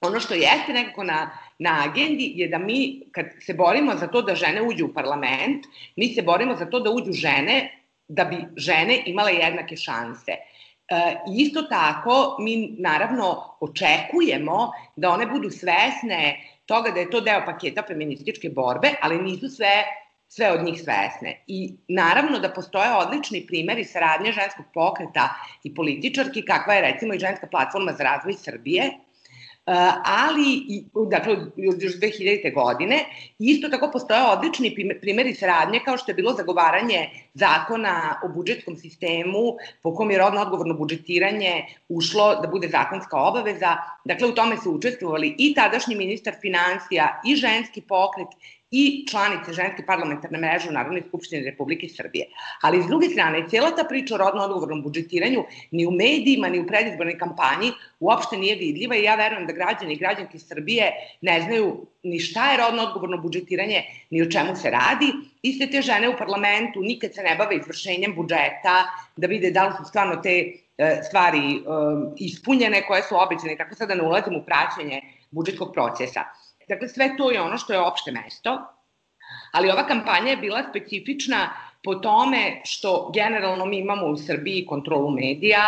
Ono 0.00 0.20
što 0.20 0.34
jeste 0.34 0.72
nekako 0.72 1.04
na, 1.04 1.30
na 1.58 1.84
agendi 1.86 2.32
je 2.36 2.48
da 2.48 2.58
mi, 2.58 3.02
kad 3.12 3.26
se 3.46 3.54
borimo 3.54 3.96
za 3.96 4.06
to 4.06 4.22
da 4.22 4.34
žene 4.34 4.62
uđu 4.62 4.86
u 4.86 4.94
parlament, 4.94 5.66
mi 5.96 6.14
se 6.14 6.22
borimo 6.22 6.56
za 6.56 6.70
to 6.70 6.80
da 6.80 6.90
uđu 6.90 7.12
žene 7.12 7.77
da 8.08 8.24
bi 8.24 8.36
žene 8.56 9.02
imale 9.06 9.34
jednake 9.34 9.76
šanse. 9.76 10.32
E, 10.32 11.16
isto 11.36 11.62
tako, 11.62 12.36
mi 12.40 12.76
naravno 12.78 13.56
očekujemo 13.60 14.72
da 14.96 15.10
one 15.10 15.26
budu 15.26 15.50
svesne 15.50 16.40
toga 16.66 16.90
da 16.90 17.00
je 17.00 17.10
to 17.10 17.20
deo 17.20 17.42
paketa 17.46 17.82
feminističke 17.88 18.50
borbe, 18.50 18.94
ali 19.02 19.22
nisu 19.22 19.48
sve 19.48 19.84
sve 20.28 20.52
od 20.52 20.64
njih 20.64 20.80
svesne. 20.80 21.42
I 21.46 21.74
naravno 21.88 22.38
da 22.38 22.52
postoje 22.52 22.94
odlični 22.94 23.46
primeri 23.46 23.84
saradnje 23.84 24.32
ženskog 24.32 24.66
pokreta 24.74 25.28
i 25.64 25.74
političarki, 25.74 26.44
kakva 26.44 26.74
je 26.74 26.92
recimo 26.92 27.14
i 27.14 27.18
ženska 27.18 27.46
platforma 27.46 27.92
za 27.92 28.04
razvoj 28.04 28.34
Srbije, 28.34 28.90
ali, 30.04 30.84
dakle, 31.10 31.36
još 31.56 31.94
2000. 32.00 32.54
godine, 32.54 33.04
isto 33.38 33.68
tako 33.68 33.90
postoje 33.92 34.22
odlični 34.22 34.74
primjeri 35.00 35.34
saradnje 35.34 35.80
kao 35.84 35.96
što 35.96 36.10
je 36.10 36.14
bilo 36.14 36.32
zagovaranje 36.32 37.10
zakona 37.34 38.20
o 38.24 38.28
budžetskom 38.28 38.76
sistemu 38.76 39.56
po 39.82 39.94
kom 39.94 40.10
je 40.10 40.18
rodno 40.18 40.40
odgovorno 40.40 40.74
budžetiranje 40.74 41.66
ušlo 41.88 42.40
da 42.40 42.48
bude 42.48 42.68
zakonska 42.68 43.16
obaveza. 43.16 43.76
Dakle, 44.04 44.28
u 44.28 44.34
tome 44.34 44.56
su 44.56 44.72
učestvovali 44.72 45.34
i 45.38 45.54
tadašnji 45.54 45.96
ministar 45.96 46.34
financija 46.40 47.20
i 47.24 47.36
ženski 47.36 47.80
pokret 47.80 48.28
i 48.70 49.06
članice 49.10 49.52
ženske 49.52 49.86
parlamentarne 49.86 50.38
mreže 50.38 50.68
u 50.68 50.72
Narodnoj 50.72 51.02
skupštini 51.08 51.44
Republike 51.44 51.88
Srbije. 51.88 52.26
Ali 52.62 52.82
s 52.82 52.86
druge 52.86 53.08
strane, 53.08 53.48
cijela 53.48 53.70
ta 53.76 53.84
priča 53.84 54.14
o 54.14 54.18
rodno 54.18 54.42
odgovornom 54.42 54.82
budžetiranju 54.82 55.44
ni 55.70 55.86
u 55.86 55.90
medijima, 55.90 56.48
ni 56.48 56.60
u 56.60 56.66
predizbornoj 56.66 57.18
kampanji 57.18 57.72
uopšte 58.00 58.36
nije 58.36 58.56
vidljiva 58.56 58.96
i 58.96 59.02
ja 59.02 59.14
verujem 59.14 59.46
da 59.46 59.52
građani 59.52 59.92
i 59.92 59.98
građanke 59.98 60.38
Srbije 60.38 60.92
ne 61.20 61.40
znaju 61.42 61.86
ni 62.02 62.18
šta 62.18 62.50
je 62.50 62.56
rodno 62.58 62.82
odgovorno 62.82 63.18
budžetiranje, 63.18 63.82
ni 64.10 64.22
o 64.22 64.30
čemu 64.30 64.56
se 64.56 64.70
radi. 64.70 65.12
Iste 65.42 65.66
te 65.70 65.82
žene 65.82 66.08
u 66.08 66.16
parlamentu 66.18 66.80
nikad 66.80 67.14
se 67.14 67.22
ne 67.22 67.36
bave 67.36 67.56
izvršenjem 67.56 68.14
budžeta, 68.16 68.84
da 69.16 69.26
vide 69.26 69.50
da 69.50 69.66
li 69.66 69.74
su 69.78 69.84
stvarno 69.88 70.16
te 70.16 70.34
e, 70.78 71.00
stvari 71.08 71.38
e, 71.38 71.60
ispunjene 72.16 72.86
koje 72.86 73.02
su 73.02 73.16
obećane, 73.16 73.56
tako 73.56 73.74
sada 73.74 73.94
ne 73.94 74.02
ulazim 74.02 74.36
u 74.36 74.44
praćenje 74.46 75.00
budžetskog 75.30 75.72
procesa. 75.72 76.24
Dakle, 76.68 76.88
sve 76.88 77.16
to 77.16 77.30
je 77.30 77.40
ono 77.40 77.58
što 77.58 77.72
je 77.72 77.80
opšte 77.80 78.12
mesto, 78.12 78.58
ali 79.52 79.70
ova 79.70 79.86
kampanja 79.86 80.30
je 80.30 80.36
bila 80.36 80.62
specifična 80.70 81.50
po 81.84 81.94
tome 81.94 82.60
što 82.64 83.10
generalno 83.14 83.66
mi 83.66 83.78
imamo 83.78 84.06
u 84.06 84.16
Srbiji 84.16 84.66
kontrolu 84.66 85.10
medija, 85.10 85.62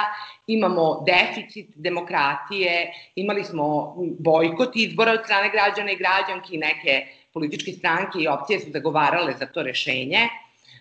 imamo 0.46 1.04
deficit 1.06 1.70
demokratije, 1.76 2.92
imali 3.14 3.44
smo 3.44 3.94
bojkot 4.18 4.76
izbora 4.76 5.12
od 5.12 5.20
strane 5.24 5.50
građana 5.50 5.92
i 5.92 5.96
građanki, 5.96 6.58
neke 6.58 7.06
političke 7.32 7.72
stranke 7.72 8.18
i 8.18 8.28
opcije 8.28 8.60
su 8.60 8.70
zagovarale 8.72 9.34
za 9.38 9.46
to 9.46 9.62
rešenje. 9.62 10.28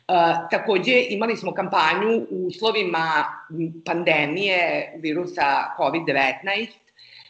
Uh, 0.07 0.49
takođe 0.51 1.05
imali 1.09 1.37
smo 1.37 1.53
kampanju 1.53 2.25
u 2.29 2.47
uslovima 2.47 3.25
pandemije 3.85 4.93
virusa 4.97 5.75
COVID-19 5.77 6.67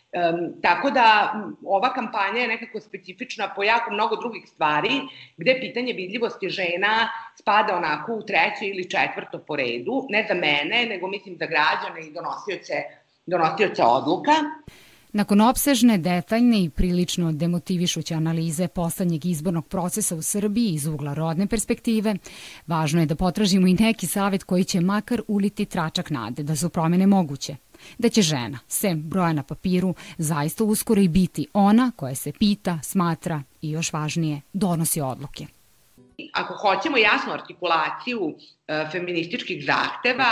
Um, 0.10 0.62
tako 0.62 0.90
da 0.92 1.34
ova 1.66 1.94
kampanja 1.94 2.42
je 2.42 2.48
nekako 2.48 2.80
specifična 2.80 3.54
po 3.56 3.64
jako 3.64 3.92
mnogo 3.92 4.16
drugih 4.16 4.44
stvari, 4.48 4.90
gde 5.38 5.58
pitanje 5.60 5.94
vidljivosti 5.94 6.50
žena 6.50 7.10
spada 7.40 7.76
onako 7.76 8.14
u 8.14 8.26
treće 8.26 8.66
ili 8.66 8.90
četvrto 8.90 9.40
po 9.48 9.56
redu, 9.56 10.06
ne 10.10 10.26
za 10.28 10.34
mene, 10.34 10.86
nego 10.90 11.08
mislim 11.08 11.38
za 11.38 11.46
građane 11.46 12.08
i 12.08 12.14
donosioce, 12.14 12.74
donosioce 13.26 13.84
odluka. 13.84 14.32
Nakon 15.14 15.42
opsežne, 15.42 15.98
detaljne 15.98 16.64
i 16.64 16.70
prilično 16.70 17.32
demotivišuće 17.32 18.16
analize 18.16 18.68
poslednjeg 18.68 19.26
izbornog 19.26 19.68
procesa 19.68 20.16
u 20.16 20.22
Srbiji 20.22 20.74
iz 20.74 20.86
ugla 20.86 21.14
rodne 21.14 21.48
perspektive, 21.48 22.16
važno 22.68 23.00
je 23.00 23.06
da 23.06 23.16
potražimo 23.16 23.68
i 23.68 23.74
neki 23.74 24.08
savet 24.08 24.44
koji 24.44 24.64
će 24.64 24.82
makar 24.82 25.22
uliti 25.28 25.66
tračak 25.66 26.10
nade 26.10 26.44
da 26.44 26.56
su 26.56 26.70
promene 26.70 27.08
moguće– 27.08 27.56
da 27.98 28.10
će 28.10 28.22
žena, 28.22 28.60
sem 28.68 29.02
broja 29.02 29.34
na 29.34 29.44
papiru, 29.44 29.96
zaista 30.18 30.64
uskoro 30.64 31.02
i 31.02 31.08
biti 31.08 31.48
ona 31.54 31.92
koja 31.96 32.16
se 32.16 32.32
pita, 32.32 32.80
smatra 32.84 33.44
i 33.62 33.72
još 33.72 33.94
važnije, 33.94 34.42
donosi 34.54 35.02
odluke. 35.02 35.46
Ako 36.34 36.54
hoćemo 36.54 36.98
jasnu 36.98 37.34
artikulaciju 37.34 38.36
e, 38.68 38.88
feminističkih 38.92 39.66
zahteva, 39.66 40.32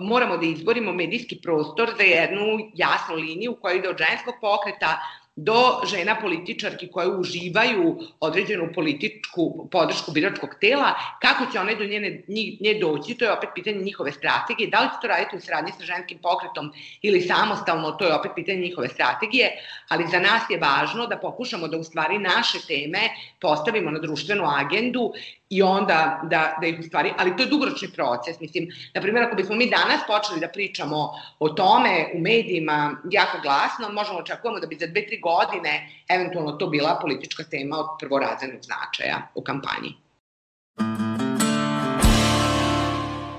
moramo 0.00 0.36
da 0.36 0.46
izborimo 0.46 0.92
medijski 0.92 1.38
prostor 1.42 1.90
za 1.96 2.02
jednu 2.02 2.70
jasnu 2.74 3.14
liniju 3.14 3.56
koja 3.60 3.74
ide 3.74 3.88
od 3.88 3.98
ženskog 3.98 4.34
pokreta 4.40 4.98
do 5.36 5.80
žena 5.90 6.16
političarki 6.20 6.88
koje 6.88 7.08
uživaju 7.08 7.98
određenu 8.20 8.68
političku 8.74 9.68
podršku 9.72 10.12
biračkog 10.12 10.50
tela, 10.60 10.94
kako 11.22 11.52
će 11.52 11.60
one 11.60 11.74
do 11.74 11.84
njene, 11.84 12.22
nje 12.60 12.78
doći, 12.80 13.14
to 13.14 13.24
je 13.24 13.32
opet 13.32 13.48
pitanje 13.54 13.78
njihove 13.78 14.12
strategije, 14.12 14.70
da 14.70 14.80
li 14.80 14.88
će 14.88 15.00
to 15.02 15.08
raditi 15.08 15.36
u 15.36 15.40
sradnji 15.40 15.72
sa 15.78 15.84
ženskim 15.84 16.18
pokretom 16.18 16.72
ili 17.02 17.20
samostalno, 17.20 17.90
to 17.90 18.04
je 18.04 18.14
opet 18.14 18.30
pitanje 18.34 18.58
njihove 18.58 18.88
strategije, 18.88 19.50
ali 19.88 20.06
za 20.10 20.20
nas 20.20 20.42
je 20.50 20.58
važno 20.58 21.06
da 21.06 21.16
pokušamo 21.16 21.68
da 21.68 21.76
u 21.76 21.84
stvari 21.84 22.18
naše 22.18 22.58
teme 22.66 23.00
postavimo 23.40 23.90
na 23.90 23.98
društvenu 23.98 24.44
agendu 24.46 25.12
i 25.50 25.62
onda 25.62 26.20
da, 26.22 26.58
da 26.60 26.66
ih 26.66 26.80
u 26.80 26.82
stvari, 26.82 27.12
ali 27.18 27.36
to 27.36 27.42
je 27.42 27.48
dugoročni 27.48 27.88
proces, 27.88 28.40
mislim, 28.40 28.68
na 28.94 29.00
primjer, 29.00 29.24
ako 29.24 29.36
bismo 29.36 29.54
mi 29.54 29.70
danas 29.70 30.00
počeli 30.06 30.40
da 30.40 30.48
pričamo 30.48 31.10
o 31.38 31.48
tome 31.48 32.10
u 32.14 32.18
medijima 32.18 32.96
jako 33.10 33.38
glasno, 33.42 33.88
možemo 33.92 34.18
očekujemo 34.18 34.60
da 34.60 34.66
bi 34.66 34.76
za 34.80 34.86
dve, 34.86 35.06
tri 35.06 35.20
godine 35.20 35.88
eventualno 36.08 36.52
to 36.52 36.66
bila 36.66 36.98
politička 37.02 37.44
tema 37.50 37.76
od 37.76 37.86
prvoradzenog 38.00 38.60
značaja 38.62 39.28
u 39.34 39.42
kampanji. 39.42 39.94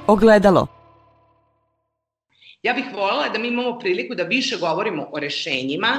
Ogledalo. 0.08 0.68
Ja 2.64 2.74
bih 2.74 2.86
voljela 2.94 3.30
da 3.30 3.40
mi 3.40 3.48
imamo 3.48 3.80
priliku 3.80 4.16
da 4.16 4.24
više 4.24 4.58
govorimo 4.58 5.08
o 5.12 5.20
rešenjima, 5.20 5.90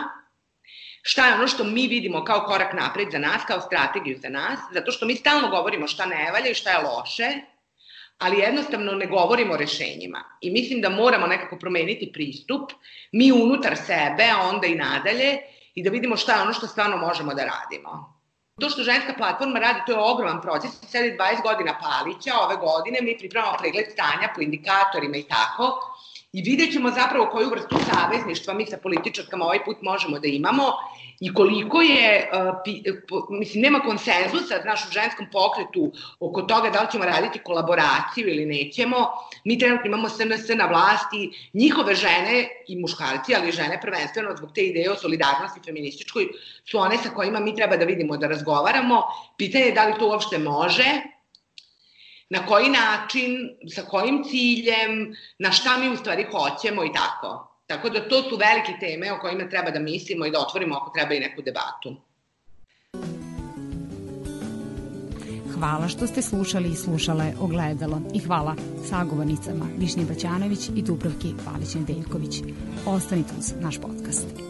šta 1.08 1.26
je 1.26 1.34
ono 1.34 1.46
što 1.48 1.64
mi 1.64 1.86
vidimo 1.86 2.24
kao 2.24 2.40
korak 2.46 2.72
napred 2.72 3.08
za 3.12 3.18
nas, 3.18 3.42
kao 3.46 3.60
strategiju 3.60 4.18
za 4.22 4.28
nas, 4.28 4.58
zato 4.72 4.92
što 4.92 5.06
mi 5.06 5.14
stalno 5.14 5.48
govorimo 5.48 5.86
šta 5.86 6.06
ne 6.06 6.30
valja 6.32 6.50
i 6.50 6.54
šta 6.54 6.70
je 6.70 6.78
loše, 6.78 7.28
ali 8.18 8.38
jednostavno 8.38 8.92
ne 8.92 9.06
govorimo 9.06 9.54
o 9.54 9.56
rešenjima. 9.56 10.24
I 10.40 10.50
mislim 10.50 10.80
da 10.80 10.88
moramo 10.88 11.26
nekako 11.26 11.58
promeniti 11.58 12.10
pristup, 12.12 12.72
mi 13.12 13.32
unutar 13.32 13.76
sebe, 13.76 14.24
a 14.34 14.48
onda 14.48 14.66
i 14.66 14.74
nadalje, 14.74 15.38
i 15.74 15.84
da 15.84 15.90
vidimo 15.90 16.16
šta 16.16 16.34
je 16.34 16.42
ono 16.42 16.52
što 16.52 16.66
stvarno 16.66 16.96
možemo 16.96 17.34
da 17.34 17.44
radimo. 17.44 18.16
To 18.60 18.68
što 18.70 18.82
ženska 18.82 19.14
platforma 19.16 19.58
radi, 19.58 19.80
to 19.86 19.92
je 19.92 19.98
ogroman 19.98 20.42
proces. 20.42 20.70
Sedi 20.90 21.16
20 21.18 21.42
godina 21.42 21.78
Palića, 21.82 22.38
ove 22.42 22.56
godine 22.56 22.98
mi 23.02 23.18
pripremamo 23.18 23.56
pregled 23.58 23.86
stanja 23.92 24.32
po 24.34 24.40
indikatorima 24.40 25.16
i 25.16 25.22
tako. 25.22 25.80
I 26.36 26.42
vidjet 26.42 26.72
ćemo 26.72 26.90
zapravo 26.90 27.26
koju 27.32 27.50
vrstu 27.50 27.76
savezništva 27.90 28.54
mi 28.54 28.66
sa 28.66 28.76
političarkama 28.82 29.44
ovaj 29.44 29.64
put 29.64 29.76
možemo 29.82 30.18
da 30.18 30.28
imamo 30.28 30.64
i 31.20 31.34
koliko 31.34 31.80
je, 31.82 32.30
uh, 32.32 33.30
mislim, 33.30 33.62
nema 33.62 33.80
konsenzusa 33.80 34.58
znaš, 34.62 34.84
u 34.88 34.92
ženskom 34.92 35.26
pokretu 35.32 35.92
oko 36.20 36.42
toga 36.42 36.70
da 36.70 36.80
li 36.80 36.88
ćemo 36.92 37.04
raditi 37.04 37.38
kolaboraciju 37.38 38.28
ili 38.28 38.46
nećemo. 38.46 38.96
Mi 39.44 39.58
trenutno 39.58 39.86
imamo 39.86 40.08
SNS 40.08 40.48
na 40.56 40.66
vlasti, 40.66 41.48
njihove 41.54 41.94
žene 41.94 42.48
i 42.68 42.76
muškarci, 42.80 43.34
ali 43.34 43.52
žene 43.52 43.80
prvenstveno 43.82 44.36
zbog 44.36 44.52
te 44.54 44.60
ideje 44.60 44.92
o 44.92 44.96
solidarnosti 44.96 45.60
feminističkoj, 45.64 46.28
su 46.64 46.78
one 46.78 46.98
sa 46.98 47.10
kojima 47.10 47.40
mi 47.40 47.56
treba 47.56 47.76
da 47.76 47.84
vidimo 47.84 48.16
da 48.16 48.28
razgovaramo. 48.28 49.02
Pitanje 49.36 49.64
je 49.64 49.72
da 49.72 49.86
li 49.86 49.98
to 49.98 50.08
uopšte 50.08 50.38
može, 50.38 51.15
na 52.30 52.46
koji 52.46 52.68
način, 52.68 53.50
sa 53.74 53.82
kojim 53.82 54.24
ciljem, 54.24 55.16
na 55.38 55.52
šta 55.52 55.78
mi 55.78 55.88
u 55.88 55.96
stvari 55.96 56.26
hoćemo 56.30 56.84
i 56.84 56.92
tako. 56.92 57.52
Tako 57.66 57.88
da 57.88 58.08
to 58.08 58.22
su 58.22 58.36
velike 58.36 58.72
teme 58.80 59.12
o 59.12 59.18
kojima 59.20 59.48
treba 59.48 59.70
da 59.70 59.78
mislimo 59.78 60.26
i 60.26 60.30
da 60.30 60.40
otvorimo 60.40 60.76
ako 60.76 60.90
treba 60.90 61.14
i 61.14 61.20
neku 61.20 61.42
debatu. 61.42 61.96
Hvala 65.54 65.88
što 65.88 66.06
ste 66.06 66.22
slušali 66.22 66.68
i 66.68 66.74
slušale 66.74 67.32
Ogledalo 67.40 68.00
i 68.14 68.18
hvala 68.18 68.54
sagovornicama 68.88 69.66
Višnje 69.78 70.04
Baćanović 70.04 70.68
i 70.76 70.82
Dubrovki 70.82 71.34
Palić 71.44 71.74
Nedeljković. 71.74 72.42
Ostanite 72.86 73.32
uz 73.38 73.52
naš 73.60 73.80
podcast. 73.80 74.45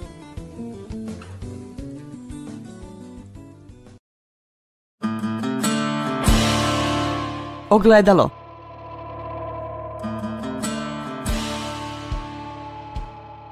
Ogledalo. 7.69 8.31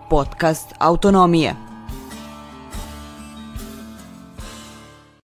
Podcast 0.09 0.75
Autonomija. 0.79 1.64